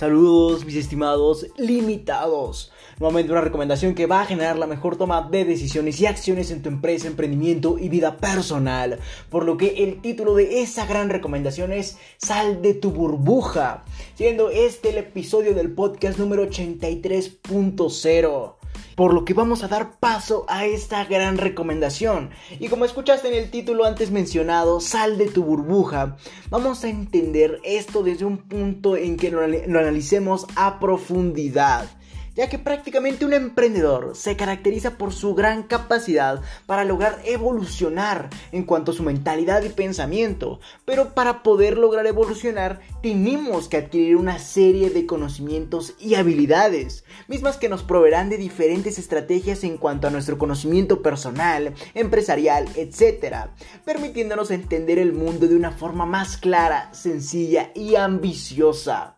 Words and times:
Saludos 0.00 0.64
mis 0.64 0.76
estimados 0.76 1.46
limitados. 1.58 2.72
Nuevamente 2.98 3.32
una 3.32 3.42
recomendación 3.42 3.94
que 3.94 4.06
va 4.06 4.22
a 4.22 4.24
generar 4.24 4.56
la 4.56 4.66
mejor 4.66 4.96
toma 4.96 5.28
de 5.30 5.44
decisiones 5.44 6.00
y 6.00 6.06
acciones 6.06 6.50
en 6.50 6.62
tu 6.62 6.70
empresa, 6.70 7.06
emprendimiento 7.06 7.76
y 7.78 7.90
vida 7.90 8.16
personal. 8.16 8.98
Por 9.28 9.44
lo 9.44 9.58
que 9.58 9.84
el 9.84 10.00
título 10.00 10.34
de 10.34 10.62
esa 10.62 10.86
gran 10.86 11.10
recomendación 11.10 11.70
es 11.70 11.98
Sal 12.16 12.62
de 12.62 12.72
tu 12.72 12.92
burbuja. 12.92 13.84
Siendo 14.14 14.48
este 14.48 14.88
el 14.88 14.96
episodio 14.96 15.52
del 15.52 15.70
podcast 15.70 16.18
número 16.18 16.48
83.0 16.48 18.59
por 19.00 19.14
lo 19.14 19.24
que 19.24 19.32
vamos 19.32 19.64
a 19.64 19.68
dar 19.68 19.98
paso 19.98 20.44
a 20.46 20.66
esta 20.66 21.06
gran 21.06 21.38
recomendación. 21.38 22.28
Y 22.58 22.68
como 22.68 22.84
escuchaste 22.84 23.28
en 23.28 23.34
el 23.34 23.50
título 23.50 23.86
antes 23.86 24.10
mencionado, 24.10 24.78
sal 24.78 25.16
de 25.16 25.24
tu 25.24 25.42
burbuja, 25.42 26.18
vamos 26.50 26.84
a 26.84 26.90
entender 26.90 27.60
esto 27.64 28.02
desde 28.02 28.26
un 28.26 28.36
punto 28.36 28.98
en 28.98 29.16
que 29.16 29.30
lo, 29.30 29.40
analicemos 29.40 30.46
a 30.54 30.78
profundidad 30.80 31.88
ya 32.34 32.48
que 32.48 32.58
prácticamente 32.58 33.24
un 33.24 33.32
emprendedor 33.32 34.14
se 34.14 34.36
caracteriza 34.36 34.98
por 34.98 35.12
su 35.12 35.34
gran 35.34 35.62
capacidad 35.62 36.40
para 36.66 36.84
lograr 36.84 37.20
evolucionar 37.24 38.30
en 38.52 38.64
cuanto 38.64 38.92
a 38.92 38.94
su 38.94 39.02
mentalidad 39.02 39.62
y 39.62 39.68
pensamiento. 39.68 40.60
Pero 40.84 41.14
para 41.14 41.42
poder 41.42 41.78
lograr 41.78 42.06
evolucionar 42.06 42.80
tenemos 43.02 43.68
que 43.68 43.78
adquirir 43.78 44.16
una 44.16 44.38
serie 44.38 44.90
de 44.90 45.06
conocimientos 45.06 45.94
y 45.98 46.14
habilidades, 46.14 47.04
mismas 47.28 47.56
que 47.56 47.68
nos 47.68 47.82
proveerán 47.82 48.28
de 48.28 48.36
diferentes 48.36 48.98
estrategias 48.98 49.64
en 49.64 49.76
cuanto 49.76 50.06
a 50.06 50.10
nuestro 50.10 50.38
conocimiento 50.38 51.02
personal, 51.02 51.74
empresarial, 51.94 52.68
etc., 52.76 53.48
permitiéndonos 53.84 54.50
entender 54.50 54.98
el 54.98 55.12
mundo 55.12 55.46
de 55.46 55.56
una 55.56 55.72
forma 55.72 56.06
más 56.06 56.36
clara, 56.36 56.92
sencilla 56.92 57.70
y 57.74 57.96
ambiciosa. 57.96 59.14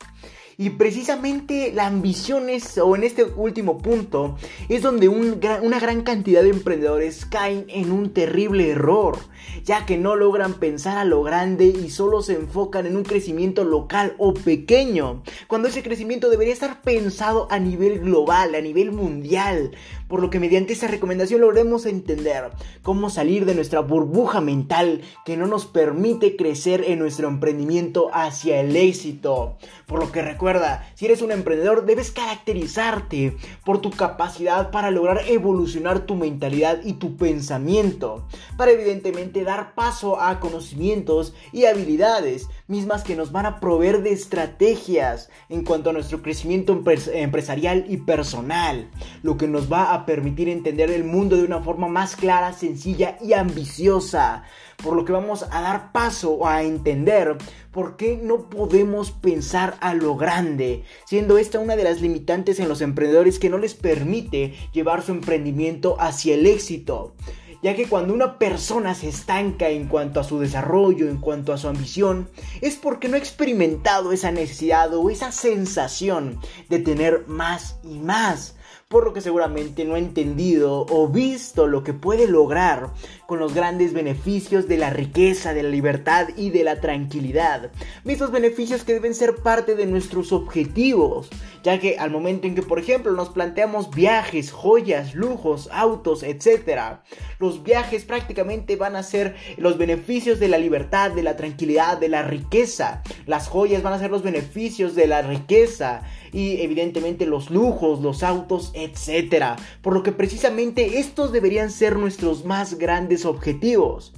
Y 0.59 0.71
precisamente 0.71 1.73
la 1.73 1.87
ambición 1.87 2.51
es, 2.51 2.79
o 2.79 2.95
en 2.95 3.05
este 3.05 3.25
último 3.25 3.79
punto, 3.79 4.37
es 4.69 4.83
donde 4.83 5.09
una 5.09 5.81
gran 5.81 6.03
cantidad 6.03 6.43
de 6.43 6.51
emprendedores 6.51 7.25
caen 7.25 7.65
en 7.69 7.93
un 7.93 8.13
terrible 8.13 8.71
error, 8.71 9.19
ya 9.65 9.87
que 9.87 9.99
no 9.99 10.17
logran 10.17 10.55
pensar 10.55 10.99
a 10.99 11.05
lo 11.05 11.23
grande 11.23 11.67
y 11.67 11.91
solo 11.91 12.23
se 12.23 12.35
enfocan 12.35 12.87
en 12.87 12.97
un 12.97 13.05
crecimiento 13.05 13.65
local 13.65 14.15
o 14.19 14.35
pequeño, 14.35 15.23
cuando 15.49 15.69
ese 15.69 15.83
crecimiento 15.83 16.31
debería 16.31 16.53
estar 16.53 16.83
pensado 16.83 17.49
a 17.51 17.59
nivel 17.59 18.01
global, 18.01 18.55
a 18.55 18.61
nivel 18.61 18.93
mundial, 18.93 19.73
por 20.09 20.21
lo 20.21 20.31
que 20.31 20.41
mediante 20.41 20.75
esta 20.75 20.89
recomendación 20.89 21.41
logremos 21.41 21.87
entender 21.87 22.51
cómo 22.83 23.09
salir 23.09 23.47
de 23.47 23.55
nuestra 23.55 23.81
burbuja 23.81 24.41
mental 24.41 25.01
que 25.25 25.37
no 25.37 25.47
nos 25.47 25.67
permite 25.67 26.37
crecer 26.37 26.85
en 26.87 26.99
nuestro 26.99 27.29
emprendimiento 27.29 28.11
hacia 28.13 28.61
el 28.61 28.77
éxito. 28.77 29.57
Por 29.87 30.01
lo 30.01 30.13
que 30.13 30.23
recuerda, 30.43 30.85
si 30.97 31.05
eres 31.05 31.23
un 31.23 31.31
emprendedor 31.31 31.87
debes 31.87 32.11
caracterizarte 32.11 33.37
por 33.65 33.81
tu 33.81 33.91
capacidad 33.91 34.73
para 34.73 34.91
lograr 34.91 35.21
evolucionar 35.29 36.01
tu 36.01 36.17
mentalidad 36.17 36.81
y 36.83 36.95
tu 36.95 37.17
pensamiento, 37.17 38.27
para 38.57 38.73
evidentemente 38.73 39.45
dar 39.45 39.77
paso 39.77 40.21
a 40.21 40.41
conocimientos 40.41 41.33
y 41.53 41.67
habilidades 41.67 42.49
mismas 42.67 43.05
que 43.05 43.15
nos 43.15 43.31
van 43.31 43.47
a 43.47 43.61
proveer 43.61 44.03
de 44.03 44.11
estrategias 44.11 45.31
en 45.49 45.63
cuanto 45.63 45.91
a 45.91 45.93
nuestro 45.93 46.23
crecimiento 46.23 46.73
empresarial 47.13 47.85
y 47.89 47.99
personal, 47.99 48.91
lo 49.23 49.37
que 49.37 49.47
nos 49.47 49.73
va 49.73 49.95
a 49.95 50.07
permitir 50.07 50.49
entender 50.49 50.91
el 50.91 51.05
mundo 51.05 51.37
de 51.37 51.45
una 51.45 51.63
forma 51.63 51.87
más 51.87 52.17
clara, 52.17 52.53
sencilla 52.53 53.17
y 53.23 53.35
ambiciosa. 53.35 54.43
Por 54.83 54.97
lo 54.97 55.05
que 55.05 55.13
vamos 55.13 55.45
a 55.51 55.61
dar 55.61 55.93
paso 55.93 56.47
a 56.47 56.63
entender 56.63 57.37
por 57.71 57.97
qué 57.97 58.19
no 58.23 58.49
podemos 58.49 59.11
pensar 59.11 59.77
a 59.81 59.95
lo 59.95 60.17
grande, 60.17 60.85
siendo 61.07 61.39
esta 61.39 61.59
una 61.59 61.77
de 61.77 61.85
las 61.85 62.01
limitantes 62.01 62.59
en 62.61 62.69
los 62.69 62.81
emprendedores 62.81 63.39
que 63.39 63.49
no 63.49 63.59
les 63.59 63.75
permite 63.75 64.55
llevar 64.73 65.03
su 65.03 65.13
emprendimiento 65.13 65.97
hacia 65.99 66.35
el 66.35 66.47
éxito 66.47 67.15
ya 67.63 67.77
que 67.77 67.87
cuando 67.87 68.13
una 68.13 68.39
persona 68.39 68.95
se 68.95 69.09
estanca 69.09 69.69
en 69.69 69.87
cuanto 69.87 70.19
a 70.19 70.25
su 70.25 70.41
desarrollo, 70.41 71.09
en 71.09 71.19
cuanto 71.19 71.53
a 71.53 71.59
su 71.59 71.69
ambición, 71.69 72.29
es 72.61 72.75
porque 72.75 73.09
no 73.09 73.15
ha 73.15 73.21
experimentado 73.21 74.13
esa 74.13 74.33
necesidad 74.33 74.93
o 74.93 75.09
esa 75.11 75.31
sensación 75.31 76.41
de 76.69 76.81
tener 76.81 77.25
más 77.29 77.79
y 77.85 78.01
más 78.01 78.57
por 78.93 79.07
lo 79.07 79.15
que 79.15 79.23
seguramente 79.23 79.87
no 79.87 79.95
ha 79.95 79.99
entendido 79.99 80.85
o 80.91 81.09
visto 81.09 81.67
lo 81.67 81.83
que 81.83 81.95
puede 81.95 82.29
lograr 82.29 82.91
con 83.27 83.39
los 83.39 83.55
grandes 83.55 83.95
beneficios 83.95 84.69
de 84.69 84.77
la 84.77 84.91
riqueza, 84.91 85.55
de 85.55 85.63
la 85.63 85.71
libertad 85.71 86.29
y 86.37 86.51
de 86.51 86.63
la 86.63 86.79
tranquilidad. 86.83 87.71
Mismos 88.05 88.31
beneficios 88.31 88.85
que 88.85 88.93
deben 88.93 89.15
ser 89.15 89.37
parte 89.37 89.77
de 89.77 89.87
nuestros 89.87 90.31
objetivos, 90.31 91.31
ya 91.63 91.81
que 91.81 91.97
al 91.99 92.11
momento 92.11 92.47
en 92.47 92.55
que, 92.55 92.61
por 92.61 92.79
ejemplo, 92.79 93.13
nos 93.13 93.31
planteamos 93.31 93.89
viajes, 93.95 94.53
joyas, 94.53 95.15
lujos, 95.15 95.71
autos, 95.73 96.23
etc., 96.23 96.99
los 97.39 97.63
viajes 97.63 98.05
prácticamente 98.05 98.77
van 98.77 98.95
a 98.95 99.03
ser 99.03 99.37
los 99.57 99.79
beneficios 99.79 100.39
de 100.39 100.49
la 100.49 100.59
libertad, 100.59 101.13
de 101.13 101.23
la 101.23 101.37
tranquilidad, 101.37 101.97
de 101.97 102.11
la 102.11 102.25
riqueza. 102.25 103.03
Las 103.25 103.49
joyas 103.49 103.83
van 103.83 103.95
a 103.95 103.99
ser 103.99 104.11
los 104.11 104.23
beneficios 104.23 104.95
de 104.95 105.07
la 105.07 105.23
riqueza 105.23 106.03
y 106.33 106.63
evidentemente 106.63 107.27
los 107.27 107.51
lujos, 107.51 108.01
los 108.01 108.23
autos, 108.23 108.73
etc. 108.75 109.59
Por 109.83 109.95
lo 109.95 110.03
que 110.03 110.13
precisamente 110.13 110.99
estos 110.99 111.31
deberían 111.31 111.71
ser 111.71 111.97
nuestros 111.97 112.45
más 112.45 112.75
grandes 112.79 113.25
objetivos. 113.25 114.13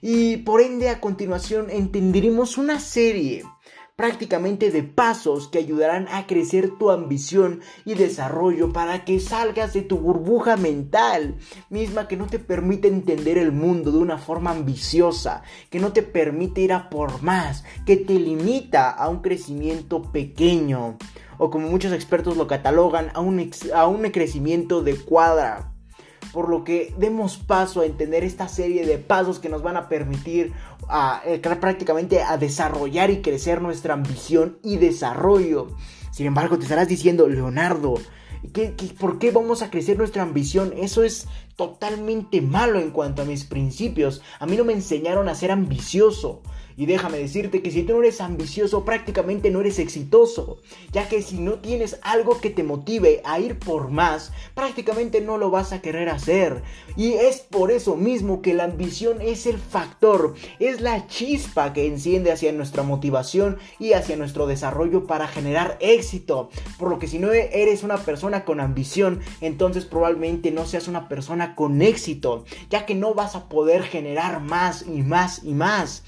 Y 0.00 0.38
por 0.38 0.60
ende 0.60 0.88
a 0.88 1.00
continuación 1.00 1.68
entenderemos 1.70 2.58
una 2.58 2.78
serie 2.80 3.42
prácticamente 3.96 4.70
de 4.70 4.82
pasos 4.82 5.48
que 5.48 5.58
ayudarán 5.58 6.06
a 6.08 6.26
crecer 6.26 6.70
tu 6.78 6.90
ambición 6.90 7.60
y 7.86 7.94
desarrollo 7.94 8.72
para 8.72 9.06
que 9.06 9.18
salgas 9.20 9.72
de 9.72 9.80
tu 9.80 9.96
burbuja 9.98 10.58
mental, 10.58 11.36
misma 11.70 12.06
que 12.06 12.18
no 12.18 12.26
te 12.26 12.38
permite 12.38 12.88
entender 12.88 13.38
el 13.38 13.52
mundo 13.52 13.90
de 13.90 13.98
una 13.98 14.18
forma 14.18 14.50
ambiciosa, 14.50 15.42
que 15.70 15.80
no 15.80 15.94
te 15.94 16.02
permite 16.02 16.60
ir 16.60 16.74
a 16.74 16.90
por 16.90 17.22
más, 17.22 17.64
que 17.86 17.96
te 17.96 18.14
limita 18.14 18.90
a 18.90 19.08
un 19.08 19.22
crecimiento 19.22 20.02
pequeño 20.02 20.98
o 21.38 21.50
como 21.50 21.68
muchos 21.68 21.92
expertos 21.92 22.36
lo 22.36 22.46
catalogan, 22.46 23.10
a 23.14 23.20
un, 23.20 23.50
a 23.74 23.86
un 23.86 24.02
crecimiento 24.10 24.82
de 24.82 24.96
cuadra. 24.96 25.72
Por 26.32 26.48
lo 26.48 26.64
que 26.64 26.92
demos 26.98 27.38
paso 27.38 27.80
a 27.80 27.86
entender 27.86 28.24
esta 28.24 28.48
serie 28.48 28.84
de 28.84 28.98
pasos 28.98 29.38
que 29.38 29.48
nos 29.48 29.62
van 29.62 29.76
a 29.76 29.88
permitir 29.88 30.52
a, 30.88 31.22
eh, 31.24 31.38
prácticamente 31.38 32.22
a 32.22 32.36
desarrollar 32.36 33.10
y 33.10 33.22
crecer 33.22 33.62
nuestra 33.62 33.94
ambición 33.94 34.58
y 34.62 34.76
desarrollo. 34.76 35.68
Sin 36.10 36.26
embargo, 36.26 36.56
te 36.56 36.64
estarás 36.64 36.88
diciendo, 36.88 37.28
Leonardo, 37.28 37.94
¿qué, 38.52 38.74
por 38.98 39.18
qué 39.18 39.30
vamos 39.30 39.62
a 39.62 39.70
crecer 39.70 39.98
nuestra 39.98 40.22
ambición? 40.22 40.72
Eso 40.76 41.02
es 41.02 41.26
totalmente 41.56 42.40
malo 42.40 42.78
en 42.80 42.90
cuanto 42.90 43.22
a 43.22 43.24
mis 43.24 43.44
principios. 43.44 44.22
A 44.38 44.46
mí 44.46 44.56
no 44.56 44.64
me 44.64 44.72
enseñaron 44.72 45.28
a 45.28 45.34
ser 45.34 45.50
ambicioso. 45.50 46.42
Y 46.76 46.86
déjame 46.86 47.18
decirte 47.18 47.62
que 47.62 47.70
si 47.70 47.82
tú 47.82 47.94
no 47.94 48.00
eres 48.00 48.20
ambicioso, 48.20 48.84
prácticamente 48.84 49.50
no 49.50 49.60
eres 49.60 49.78
exitoso, 49.78 50.58
ya 50.92 51.08
que 51.08 51.22
si 51.22 51.38
no 51.38 51.54
tienes 51.54 51.98
algo 52.02 52.40
que 52.40 52.50
te 52.50 52.62
motive 52.62 53.22
a 53.24 53.40
ir 53.40 53.58
por 53.58 53.90
más, 53.90 54.32
prácticamente 54.54 55.20
no 55.20 55.38
lo 55.38 55.50
vas 55.50 55.72
a 55.72 55.80
querer 55.80 56.10
hacer. 56.10 56.62
Y 56.96 57.14
es 57.14 57.40
por 57.40 57.70
eso 57.70 57.96
mismo 57.96 58.42
que 58.42 58.54
la 58.54 58.64
ambición 58.64 59.22
es 59.22 59.46
el 59.46 59.58
factor, 59.58 60.34
es 60.58 60.80
la 60.80 61.06
chispa 61.06 61.72
que 61.72 61.86
enciende 61.86 62.30
hacia 62.30 62.52
nuestra 62.52 62.82
motivación 62.82 63.58
y 63.78 63.92
hacia 63.92 64.16
nuestro 64.16 64.46
desarrollo 64.46 65.06
para 65.06 65.28
generar 65.28 65.78
éxito. 65.80 66.50
Por 66.78 66.90
lo 66.90 66.98
que 66.98 67.08
si 67.08 67.18
no 67.18 67.32
eres 67.32 67.82
una 67.82 67.96
persona 67.96 68.44
con 68.44 68.60
ambición, 68.60 69.20
entonces 69.40 69.86
probablemente 69.86 70.50
no 70.50 70.66
seas 70.66 70.88
una 70.88 71.08
persona 71.08 71.54
con 71.54 71.80
éxito, 71.80 72.44
ya 72.68 72.84
que 72.84 72.94
no 72.94 73.14
vas 73.14 73.34
a 73.34 73.48
poder 73.48 73.82
generar 73.82 74.40
más 74.40 74.84
y 74.86 75.02
más 75.02 75.42
y 75.42 75.54
más. 75.54 76.02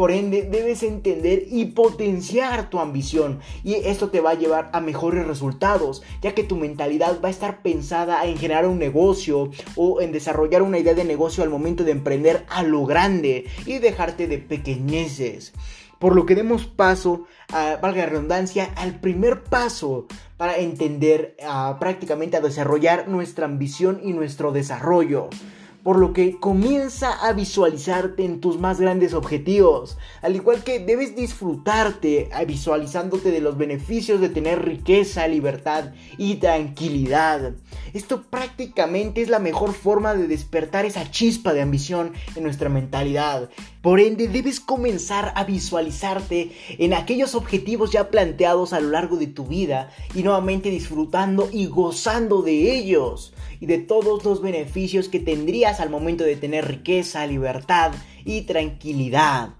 Por 0.00 0.12
ende, 0.12 0.44
debes 0.44 0.82
entender 0.82 1.44
y 1.50 1.66
potenciar 1.66 2.70
tu 2.70 2.80
ambición. 2.80 3.40
Y 3.62 3.74
esto 3.74 4.08
te 4.08 4.22
va 4.22 4.30
a 4.30 4.38
llevar 4.38 4.70
a 4.72 4.80
mejores 4.80 5.26
resultados, 5.26 6.02
ya 6.22 6.34
que 6.34 6.42
tu 6.42 6.56
mentalidad 6.56 7.20
va 7.22 7.28
a 7.28 7.30
estar 7.30 7.60
pensada 7.60 8.24
en 8.24 8.38
generar 8.38 8.66
un 8.66 8.78
negocio 8.78 9.50
o 9.76 10.00
en 10.00 10.10
desarrollar 10.10 10.62
una 10.62 10.78
idea 10.78 10.94
de 10.94 11.04
negocio 11.04 11.44
al 11.44 11.50
momento 11.50 11.84
de 11.84 11.90
emprender 11.90 12.46
a 12.48 12.62
lo 12.62 12.86
grande 12.86 13.44
y 13.66 13.78
dejarte 13.78 14.26
de 14.26 14.38
pequeñeces. 14.38 15.52
Por 15.98 16.16
lo 16.16 16.24
que 16.24 16.34
demos 16.34 16.64
paso, 16.64 17.26
a, 17.52 17.76
valga 17.76 18.04
la 18.04 18.06
redundancia, 18.06 18.72
al 18.76 19.00
primer 19.00 19.44
paso 19.44 20.06
para 20.38 20.56
entender 20.56 21.36
prácticamente 21.78 22.38
a 22.38 22.40
desarrollar 22.40 23.06
nuestra 23.06 23.44
ambición 23.44 24.00
y 24.02 24.14
nuestro 24.14 24.50
desarrollo. 24.50 25.28
Por 25.82 25.98
lo 25.98 26.12
que 26.12 26.38
comienza 26.38 27.12
a 27.26 27.32
visualizarte 27.32 28.24
en 28.24 28.40
tus 28.40 28.58
más 28.58 28.80
grandes 28.80 29.14
objetivos, 29.14 29.98
al 30.22 30.36
igual 30.36 30.62
que 30.62 30.78
debes 30.78 31.16
disfrutarte 31.16 32.30
visualizándote 32.46 33.30
de 33.30 33.40
los 33.40 33.56
beneficios 33.56 34.20
de 34.20 34.28
tener 34.28 34.64
riqueza, 34.64 35.26
libertad 35.26 35.92
y 36.18 36.36
tranquilidad. 36.36 37.52
Esto 37.92 38.22
prácticamente 38.22 39.22
es 39.22 39.28
la 39.28 39.38
mejor 39.38 39.72
forma 39.72 40.14
de 40.14 40.28
despertar 40.28 40.84
esa 40.84 41.10
chispa 41.10 41.52
de 41.52 41.62
ambición 41.62 42.12
en 42.36 42.42
nuestra 42.42 42.68
mentalidad. 42.68 43.50
Por 43.82 43.98
ende, 43.98 44.28
debes 44.28 44.60
comenzar 44.60 45.32
a 45.36 45.44
visualizarte 45.44 46.52
en 46.78 46.92
aquellos 46.92 47.34
objetivos 47.34 47.92
ya 47.92 48.10
planteados 48.10 48.74
a 48.74 48.80
lo 48.80 48.90
largo 48.90 49.16
de 49.16 49.26
tu 49.26 49.46
vida 49.46 49.90
y 50.14 50.22
nuevamente 50.22 50.70
disfrutando 50.70 51.48
y 51.50 51.64
gozando 51.64 52.42
de 52.42 52.76
ellos 52.76 53.32
y 53.58 53.64
de 53.66 53.78
todos 53.78 54.22
los 54.24 54.42
beneficios 54.42 55.08
que 55.08 55.18
tendrías 55.18 55.80
al 55.80 55.88
momento 55.88 56.24
de 56.24 56.36
tener 56.36 56.68
riqueza, 56.68 57.26
libertad 57.26 57.92
y 58.26 58.42
tranquilidad. 58.42 59.54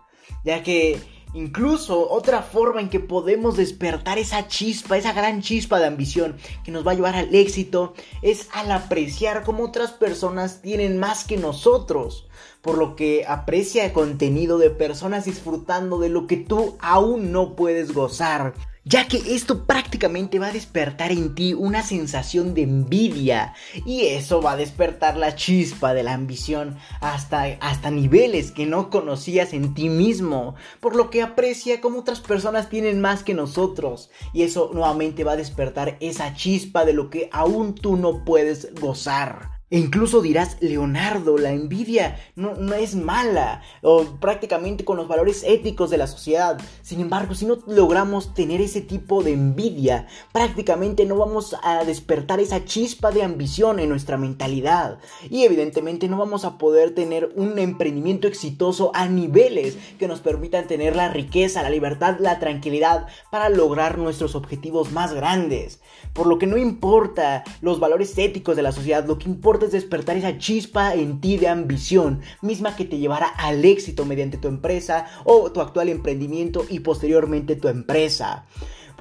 Ya 0.45 0.63
que 0.63 0.99
Incluso 1.33 2.11
otra 2.11 2.43
forma 2.43 2.81
en 2.81 2.89
que 2.89 2.99
podemos 2.99 3.57
despertar 3.57 4.19
esa 4.19 4.49
chispa, 4.49 4.99
esa 4.99 5.13
gran 5.13 5.43
chispa 5.43 5.79
de 5.79 5.87
ambición 5.87 6.37
que 6.65 6.73
nos 6.73 6.85
va 6.85 6.93
a 6.93 6.95
llevar 6.95 7.15
al 7.15 7.33
éxito 7.35 7.95
es 8.21 8.49
al 8.53 8.73
apreciar 8.73 9.45
cómo 9.45 9.65
otras 9.65 9.93
personas 9.93 10.61
tienen 10.61 10.99
más 10.99 11.25
que 11.25 11.37
nosotros. 11.37 12.27
Por 12.63 12.77
lo 12.77 12.97
que 12.97 13.25
aprecia 13.27 13.85
el 13.85 13.93
contenido 13.93 14.59
de 14.59 14.71
personas 14.71 15.25
disfrutando 15.25 15.99
de 15.99 16.09
lo 16.09 16.27
que 16.27 16.37
tú 16.37 16.77
aún 16.81 17.31
no 17.31 17.55
puedes 17.55 17.93
gozar 17.95 18.55
ya 18.91 19.07
que 19.07 19.37
esto 19.37 19.67
prácticamente 19.67 20.41
va 20.41 20.49
a 20.49 20.53
despertar 20.53 21.13
en 21.13 21.37
ti 21.37 21.55
una 21.55 21.85
sensación 21.85 22.55
de 22.55 22.63
envidia 22.63 23.55
y 23.87 24.07
eso 24.07 24.43
va 24.43 24.53
a 24.53 24.57
despertar 24.57 25.17
la 25.17 25.37
chispa 25.37 25.95
de 25.95 26.03
la 26.03 26.13
ambición 26.13 26.77
hasta, 27.01 27.45
hasta 27.61 27.93
niveles 27.93 28.51
que 28.51 28.67
no 28.67 28.91
conocías 28.91 29.53
en 29.53 29.75
ti 29.75 29.89
mismo, 29.89 30.57
por 30.81 30.97
lo 30.97 31.09
que 31.09 31.23
aprecia 31.23 31.81
cómo 31.81 32.01
otras 32.01 32.19
personas 32.19 32.69
tienen 32.69 33.01
más 33.01 33.23
que 33.23 33.33
nosotros 33.33 34.11
y 34.33 34.43
eso 34.43 34.73
nuevamente 34.75 35.23
va 35.23 35.33
a 35.33 35.37
despertar 35.37 35.97
esa 36.01 36.35
chispa 36.35 36.85
de 36.85 36.93
lo 36.93 37.11
que 37.11 37.31
aún 37.33 37.77
tú 37.77 37.97
no 37.97 38.25
puedes 38.25 38.75
gozar. 38.75 39.60
E 39.73 39.79
incluso 39.79 40.21
dirás, 40.21 40.57
Leonardo, 40.59 41.39
la 41.39 41.53
envidia 41.53 42.19
no, 42.35 42.57
no, 42.57 42.75
es 42.75 42.97
mala, 42.97 43.63
o 43.83 44.03
prácticamente 44.19 44.85
con 44.85 44.97
los 44.97 45.07
valores 45.07 45.45
éticos 45.45 45.91
de 45.91 45.97
la 45.97 46.09
sociedad. 46.09 46.61
Sin 46.83 47.01
embargo, 47.01 47.37
si 47.37 47.47
no 47.47 47.59
logramos 47.69 48.35
tener 48.35 48.61
ese 48.61 48.81
tipo 48.81 49.23
de 49.23 49.33
envidia, 49.33 50.09
prácticamente 50.33 51.07
no 51.07 51.15
vamos 51.15 51.55
a 51.63 51.85
despertar 51.85 52.41
esa 52.41 52.65
chispa 52.65 53.13
de 53.13 53.23
ambición 53.23 53.79
en 53.79 53.91
nuestra 53.91 54.17
mentalidad. 54.17 54.99
Y 55.31 55.45
evidentemente 55.45 56.09
no 56.09 56.17
vamos 56.17 56.45
a 56.45 56.59
poder 56.59 56.93
tener 56.93 57.33
un 57.37 57.57
emprendimiento 57.57 58.27
exitoso 58.27 58.91
a 58.93 59.07
niveles 59.07 59.79
que 60.01 60.09
nos 60.09 60.19
permitan 60.19 60.67
tener 60.67 60.97
la 60.97 61.13
riqueza, 61.13 61.63
la 61.63 61.71
libertad, 61.71 62.17
la 62.19 62.41
tranquilidad 62.41 63.07
para 63.31 63.49
lograr 63.49 63.99
nuestros 63.99 64.35
objetivos 64.35 64.91
más 64.91 65.15
grandes. 65.15 65.79
Por 66.13 66.27
lo 66.27 66.41
que 66.41 66.49
no 66.49 66.57
importa 66.57 67.45
los 67.61 67.79
valores 67.79 68.19
éticos 68.19 68.57
de 68.57 68.63
la 68.63 68.73
sociedad, 68.73 69.07
lo 69.07 69.17
que 69.17 69.29
importa 69.29 69.60
es 69.67 69.73
despertar 69.73 70.17
esa 70.17 70.39
chispa 70.39 70.95
en 70.95 71.21
ti 71.21 71.37
de 71.37 71.49
ambición, 71.49 72.21
misma 72.43 72.77
que 72.77 72.85
te 72.85 72.99
llevará 72.99 73.27
al 73.27 73.65
éxito 73.65 74.05
mediante 74.05 74.39
tu 74.39 74.49
empresa 74.49 75.07
o 75.25 75.51
tu 75.53 75.61
actual 75.61 75.89
emprendimiento 75.89 76.67
y 76.69 76.81
posteriormente 76.81 77.57
tu 77.57 77.69
empresa 77.69 78.47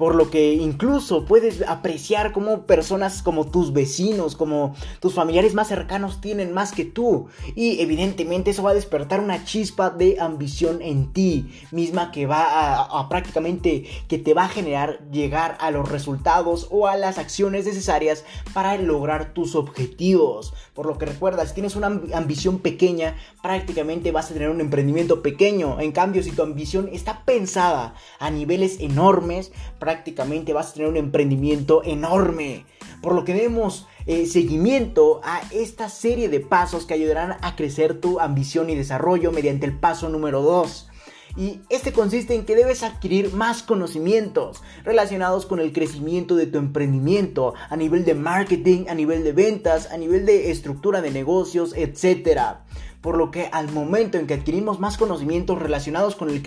por 0.00 0.14
lo 0.14 0.30
que 0.30 0.54
incluso 0.54 1.26
puedes 1.26 1.60
apreciar 1.60 2.32
cómo 2.32 2.62
personas 2.62 3.22
como 3.22 3.50
tus 3.50 3.74
vecinos, 3.74 4.34
como 4.34 4.74
tus 4.98 5.12
familiares 5.12 5.52
más 5.52 5.68
cercanos 5.68 6.22
tienen 6.22 6.54
más 6.54 6.72
que 6.72 6.86
tú. 6.86 7.26
Y 7.54 7.82
evidentemente 7.82 8.52
eso 8.52 8.62
va 8.62 8.70
a 8.70 8.74
despertar 8.74 9.20
una 9.20 9.44
chispa 9.44 9.90
de 9.90 10.18
ambición 10.18 10.80
en 10.80 11.12
ti, 11.12 11.52
misma 11.70 12.12
que 12.12 12.24
va 12.24 12.80
a, 12.80 13.08
prácticamente, 13.10 13.84
que 14.08 14.16
te 14.16 14.32
va 14.32 14.44
a 14.44 14.48
generar 14.48 15.00
llegar 15.10 15.58
a 15.60 15.70
los 15.70 15.90
resultados 15.90 16.68
o 16.70 16.86
a 16.86 16.96
las 16.96 17.18
acciones 17.18 17.66
necesarias 17.66 18.24
para 18.54 18.78
lograr 18.78 19.34
tus 19.34 19.54
objetivos. 19.54 20.54
Por 20.72 20.86
lo 20.86 20.96
que 20.96 21.04
recuerda, 21.04 21.44
si 21.44 21.52
tienes 21.52 21.76
una 21.76 21.88
ambición 22.14 22.60
pequeña, 22.60 23.16
prácticamente 23.42 24.12
vas 24.12 24.30
a 24.30 24.32
tener 24.32 24.48
un 24.48 24.62
emprendimiento 24.62 25.20
pequeño. 25.20 25.78
En 25.78 25.92
cambio, 25.92 26.22
si 26.22 26.30
tu 26.30 26.42
ambición 26.42 26.88
está 26.90 27.26
pensada 27.26 27.92
a 28.18 28.30
niveles 28.30 28.80
enormes, 28.80 29.52
vas 30.52 30.70
a 30.70 30.74
tener 30.74 30.88
un 30.88 30.96
emprendimiento 30.96 31.82
enorme. 31.84 32.64
Por 33.02 33.14
lo 33.14 33.24
que 33.24 33.34
demos 33.34 33.86
eh, 34.06 34.26
seguimiento 34.26 35.20
a 35.24 35.40
esta 35.52 35.88
serie 35.88 36.28
de 36.28 36.40
pasos 36.40 36.84
que 36.84 36.94
ayudarán 36.94 37.36
a 37.40 37.56
crecer 37.56 38.00
tu 38.00 38.20
ambición 38.20 38.70
y 38.70 38.74
desarrollo 38.74 39.32
mediante 39.32 39.66
el 39.66 39.78
paso 39.78 40.08
número 40.08 40.42
2. 40.42 40.88
Y 41.36 41.60
este 41.68 41.92
consiste 41.92 42.34
en 42.34 42.44
que 42.44 42.56
debes 42.56 42.82
adquirir 42.82 43.32
más 43.32 43.62
conocimientos 43.62 44.62
relacionados 44.84 45.46
con 45.46 45.60
el 45.60 45.72
crecimiento 45.72 46.34
de 46.34 46.46
tu 46.46 46.58
emprendimiento 46.58 47.54
a 47.68 47.76
nivel 47.76 48.04
de 48.04 48.14
marketing, 48.14 48.86
a 48.88 48.94
nivel 48.94 49.22
de 49.22 49.32
ventas, 49.32 49.90
a 49.92 49.96
nivel 49.96 50.26
de 50.26 50.50
estructura 50.50 51.00
de 51.00 51.12
negocios, 51.12 51.72
etc 51.76 52.58
por 53.00 53.16
lo 53.16 53.30
que 53.30 53.48
al 53.52 53.72
momento 53.72 54.18
en 54.18 54.26
que 54.26 54.34
adquirimos 54.34 54.78
más 54.78 54.96
conocimientos 54.96 55.58
relacionados 55.58 56.16
con 56.16 56.30
el, 56.30 56.42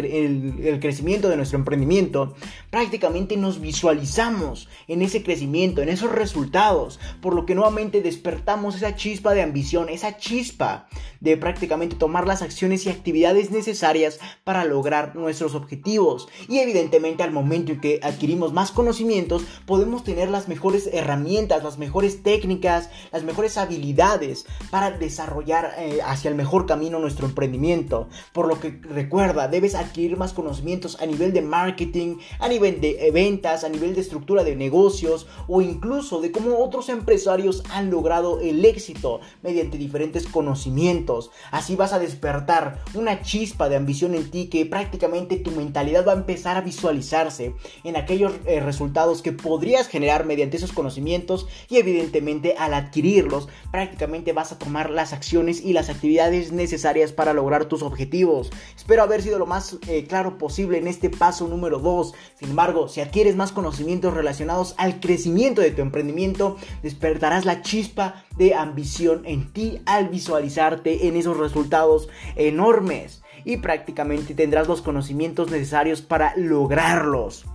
crecimiento 0.80 1.30
de 1.30 1.38
nuestro 1.38 1.58
emprendimiento, 1.58 2.36
prácticamente 2.70 3.38
nos 3.38 3.60
visualizamos 3.60 4.70
en 4.88 5.02
ese 5.02 5.24
crecimiento, 5.24 5.82
en 5.82 5.90
esos 5.90 6.12
resultados, 6.12 7.00
por 7.22 7.34
lo 7.34 7.46
que 7.46 7.56
nuevamente 7.56 8.02
despertamos 8.02 8.76
esa 8.76 8.96
chispa 8.96 9.34
de 9.34 9.42
ambición, 9.42 9.90
esa 9.90 10.18
chispa 10.18 10.88
de 11.20 11.38
prácticamente 11.38 11.96
tomar 11.96 12.28
las 12.28 12.42
acciones 12.42 12.86
y 12.86 12.90
actividades 12.90 13.50
necesarias 13.50 14.20
para 14.44 14.66
lograr 14.66 15.16
nuestros 15.16 15.56
objetivos. 15.56 16.28
Y 16.50 16.60
evidentemente 16.60 17.24
al 17.24 17.32
momento 17.32 17.72
en 17.72 17.80
que 17.80 18.00
adquirimos 18.04 18.54
más 18.54 18.72
conocimientos, 18.72 19.44
podemos 19.66 20.04
tener 20.04 20.30
las 20.30 20.48
mejores 20.48 20.90
herramientas, 20.92 21.64
las 21.64 21.78
mejores 21.78 22.24
técnicas, 22.24 22.90
las 23.12 23.24
mejores 23.24 23.58
habilidades 23.58 24.46
para 24.70 24.92
desarrollar 24.92 25.74
eh, 25.78 26.00
hacia 26.06 26.30
el 26.30 26.36
mejor 26.44 26.66
camino 26.66 27.00
nuestro 27.00 27.26
emprendimiento. 27.26 28.10
Por 28.34 28.50
lo 28.50 28.60
que 28.60 28.82
recuerda, 28.82 29.48
debes 29.48 29.76
adquirir 29.76 30.18
más 30.18 30.34
conocimientos 30.34 31.02
a 31.02 31.06
nivel 31.06 31.32
de 31.32 31.42
marketing, 31.42 32.18
a 32.40 32.50
nivel 32.50 32.82
de 32.82 33.10
ventas, 33.14 33.64
a 33.64 33.70
nivel 33.70 33.96
de 33.96 34.02
estructura 34.02 34.44
de 34.44 34.58
negocios 34.58 35.26
o 35.48 35.62
incluso 35.62 36.20
de 36.20 36.34
cómo 36.34 36.60
otros 36.60 36.90
empresarios 36.90 37.64
han 37.72 37.90
logrado 37.90 38.42
el 38.42 38.66
éxito 38.66 39.22
mediante 39.42 39.78
diferentes 39.78 40.28
conocimientos. 40.28 41.32
Así 41.50 41.78
vas 41.78 41.94
a 41.94 42.00
despertar 42.00 42.82
una 42.94 43.22
chispa 43.22 43.70
de 43.70 43.78
ambición 43.78 44.14
en 44.14 44.30
ti 44.30 44.48
que 44.48 44.66
prácticamente 44.66 45.38
tu 45.38 45.52
mentalidad 45.52 46.06
va 46.06 46.12
a 46.12 46.18
empezar 46.18 46.58
a 46.58 46.62
visualizarse 46.62 47.56
en 47.86 47.96
aquellos 47.96 48.34
eh, 48.46 48.60
resultados 48.60 49.22
que 49.22 49.32
podrías 49.32 49.88
generar 49.88 50.26
mediante 50.26 50.58
esos 50.58 50.74
conocimientos 50.74 51.48
y 51.70 51.78
evidentemente 51.78 52.56
al 52.58 52.74
adquirirlos 52.74 53.48
prácticamente 53.72 54.34
vas 54.34 54.52
a 54.52 54.60
tomar 54.60 54.90
las 54.90 55.14
acciones 55.14 55.62
y 55.62 55.72
las 55.72 55.90
actividades 55.90 56.33
necesarias 56.52 57.12
para 57.12 57.34
lograr 57.34 57.66
tus 57.66 57.84
objetivos. 57.84 58.52
Espero 58.76 59.04
haber 59.04 59.22
sido 59.22 59.40
lo 59.40 59.46
más 59.46 59.78
eh, 59.88 60.06
claro 60.08 60.38
posible 60.38 60.78
en 60.78 60.88
este 60.88 61.10
paso 61.10 61.48
número 61.48 61.80
2. 61.80 62.14
Sin 62.40 62.50
embargo, 62.50 62.88
si 62.88 63.02
adquieres 63.02 63.36
más 63.36 63.52
conocimientos 63.52 64.14
relacionados 64.14 64.76
al 64.78 65.00
crecimiento 65.00 65.62
de 65.62 65.72
tu 65.72 65.82
emprendimiento, 65.82 66.58
despertarás 66.82 67.46
la 67.46 67.62
chispa 67.62 68.24
de 68.38 68.56
ambición 68.56 69.24
en 69.26 69.54
ti 69.54 69.82
al 69.86 70.10
visualizarte 70.10 71.08
en 71.08 71.16
esos 71.16 71.38
resultados 71.38 72.10
enormes 72.36 73.22
y 73.46 73.58
prácticamente 73.58 74.34
tendrás 74.34 74.68
los 74.68 74.82
conocimientos 74.82 75.52
necesarios 75.52 76.02
para 76.02 76.34
lograrlos. 76.36 77.46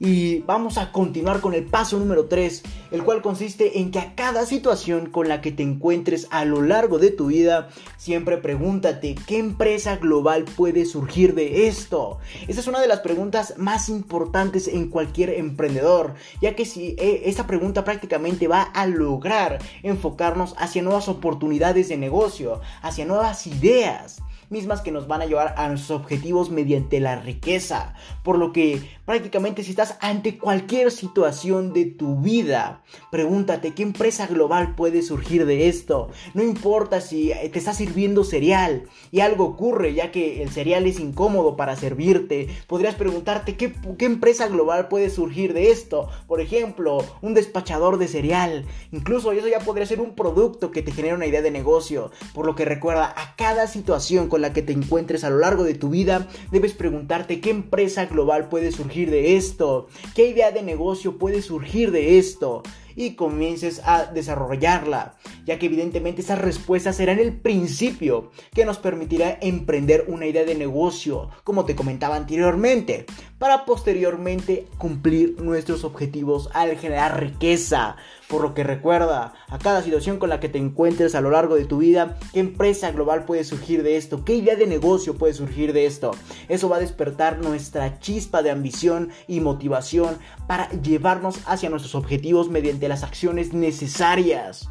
Y 0.00 0.40
vamos 0.40 0.78
a 0.78 0.92
continuar 0.92 1.40
con 1.40 1.54
el 1.54 1.64
paso 1.64 1.98
número 1.98 2.26
3, 2.26 2.62
el 2.92 3.02
cual 3.02 3.20
consiste 3.20 3.80
en 3.80 3.90
que 3.90 3.98
a 3.98 4.14
cada 4.14 4.46
situación 4.46 5.10
con 5.10 5.26
la 5.26 5.40
que 5.40 5.50
te 5.50 5.64
encuentres 5.64 6.28
a 6.30 6.44
lo 6.44 6.62
largo 6.62 7.00
de 7.00 7.10
tu 7.10 7.26
vida, 7.26 7.68
siempre 7.96 8.36
pregúntate, 8.36 9.16
¿qué 9.26 9.38
empresa 9.38 9.96
global 9.96 10.44
puede 10.44 10.84
surgir 10.84 11.34
de 11.34 11.66
esto? 11.66 12.18
Esa 12.46 12.60
es 12.60 12.68
una 12.68 12.80
de 12.80 12.86
las 12.86 13.00
preguntas 13.00 13.54
más 13.56 13.88
importantes 13.88 14.68
en 14.68 14.88
cualquier 14.88 15.30
emprendedor, 15.30 16.14
ya 16.40 16.54
que 16.54 16.64
si 16.64 16.94
eh, 16.98 17.22
esta 17.24 17.48
pregunta 17.48 17.82
prácticamente 17.82 18.46
va 18.46 18.62
a 18.62 18.86
lograr 18.86 19.58
enfocarnos 19.82 20.54
hacia 20.58 20.82
nuevas 20.82 21.08
oportunidades 21.08 21.88
de 21.88 21.96
negocio, 21.96 22.60
hacia 22.82 23.04
nuevas 23.04 23.48
ideas 23.48 24.22
mismas 24.50 24.80
que 24.80 24.90
nos 24.90 25.06
van 25.06 25.22
a 25.22 25.26
llevar 25.26 25.54
a 25.56 25.68
nuestros 25.68 26.00
objetivos 26.00 26.50
mediante 26.50 27.00
la 27.00 27.16
riqueza. 27.20 27.94
Por 28.22 28.38
lo 28.38 28.52
que 28.52 28.80
prácticamente 29.04 29.62
si 29.62 29.70
estás 29.70 29.96
ante 30.00 30.38
cualquier 30.38 30.90
situación 30.90 31.72
de 31.72 31.86
tu 31.86 32.16
vida, 32.16 32.82
pregúntate 33.10 33.74
qué 33.74 33.82
empresa 33.82 34.26
global 34.26 34.74
puede 34.74 35.02
surgir 35.02 35.46
de 35.46 35.68
esto. 35.68 36.10
No 36.34 36.42
importa 36.42 37.00
si 37.00 37.32
te 37.52 37.58
está 37.58 37.74
sirviendo 37.74 38.24
cereal 38.24 38.84
y 39.10 39.20
algo 39.20 39.44
ocurre 39.44 39.94
ya 39.94 40.10
que 40.10 40.42
el 40.42 40.50
cereal 40.50 40.86
es 40.86 40.98
incómodo 41.00 41.56
para 41.56 41.76
servirte, 41.76 42.48
podrías 42.66 42.94
preguntarte 42.94 43.56
qué, 43.56 43.74
qué 43.98 44.04
empresa 44.04 44.48
global 44.48 44.88
puede 44.88 45.10
surgir 45.10 45.54
de 45.54 45.70
esto. 45.70 46.08
Por 46.26 46.40
ejemplo, 46.40 47.04
un 47.22 47.34
despachador 47.34 47.98
de 47.98 48.08
cereal. 48.08 48.64
Incluso 48.92 49.32
eso 49.32 49.48
ya 49.48 49.60
podría 49.60 49.86
ser 49.86 50.00
un 50.00 50.14
producto 50.14 50.70
que 50.70 50.82
te 50.82 50.92
genera 50.92 51.14
una 51.14 51.26
idea 51.26 51.42
de 51.42 51.50
negocio. 51.50 52.10
Por 52.34 52.46
lo 52.46 52.54
que 52.54 52.64
recuerda, 52.64 53.12
a 53.16 53.36
cada 53.36 53.66
situación 53.66 54.28
con 54.28 54.37
la 54.38 54.52
que 54.52 54.62
te 54.62 54.72
encuentres 54.72 55.24
a 55.24 55.30
lo 55.30 55.38
largo 55.38 55.64
de 55.64 55.74
tu 55.74 55.90
vida, 55.90 56.28
debes 56.50 56.72
preguntarte 56.72 57.40
qué 57.40 57.50
empresa 57.50 58.06
global 58.06 58.48
puede 58.48 58.72
surgir 58.72 59.10
de 59.10 59.36
esto, 59.36 59.88
qué 60.14 60.28
idea 60.28 60.50
de 60.50 60.62
negocio 60.62 61.18
puede 61.18 61.42
surgir 61.42 61.90
de 61.90 62.18
esto 62.18 62.62
y 62.98 63.14
comiences 63.14 63.80
a 63.84 64.06
desarrollarla, 64.06 65.14
ya 65.46 65.56
que 65.58 65.66
evidentemente 65.66 66.20
esas 66.20 66.40
respuestas 66.40 66.96
serán 66.96 67.20
el 67.20 67.32
principio 67.32 68.32
que 68.52 68.64
nos 68.64 68.78
permitirá 68.78 69.38
emprender 69.40 70.06
una 70.08 70.26
idea 70.26 70.44
de 70.44 70.56
negocio, 70.56 71.30
como 71.44 71.64
te 71.64 71.76
comentaba 71.76 72.16
anteriormente, 72.16 73.06
para 73.38 73.64
posteriormente 73.64 74.66
cumplir 74.78 75.40
nuestros 75.40 75.84
objetivos 75.84 76.50
al 76.54 76.76
generar 76.76 77.20
riqueza. 77.20 77.94
Por 78.26 78.42
lo 78.42 78.52
que 78.52 78.64
recuerda, 78.64 79.32
a 79.48 79.58
cada 79.58 79.82
situación 79.82 80.18
con 80.18 80.28
la 80.28 80.40
que 80.40 80.50
te 80.50 80.58
encuentres 80.58 81.14
a 81.14 81.20
lo 81.20 81.30
largo 81.30 81.54
de 81.54 81.64
tu 81.64 81.78
vida, 81.78 82.18
qué 82.34 82.40
empresa 82.40 82.90
global 82.90 83.24
puede 83.24 83.44
surgir 83.44 83.82
de 83.82 83.96
esto, 83.96 84.24
qué 84.24 84.34
idea 84.34 84.56
de 84.56 84.66
negocio 84.66 85.14
puede 85.14 85.32
surgir 85.32 85.72
de 85.72 85.86
esto. 85.86 86.10
Eso 86.48 86.68
va 86.68 86.76
a 86.76 86.80
despertar 86.80 87.38
nuestra 87.38 88.00
chispa 88.00 88.42
de 88.42 88.50
ambición 88.50 89.10
y 89.28 89.40
motivación 89.40 90.18
para 90.48 90.68
llevarnos 90.70 91.38
hacia 91.46 91.70
nuestros 91.70 91.94
objetivos 91.94 92.50
mediante 92.50 92.87
las 92.88 93.02
acciones 93.02 93.52
necesarias. 93.52 94.68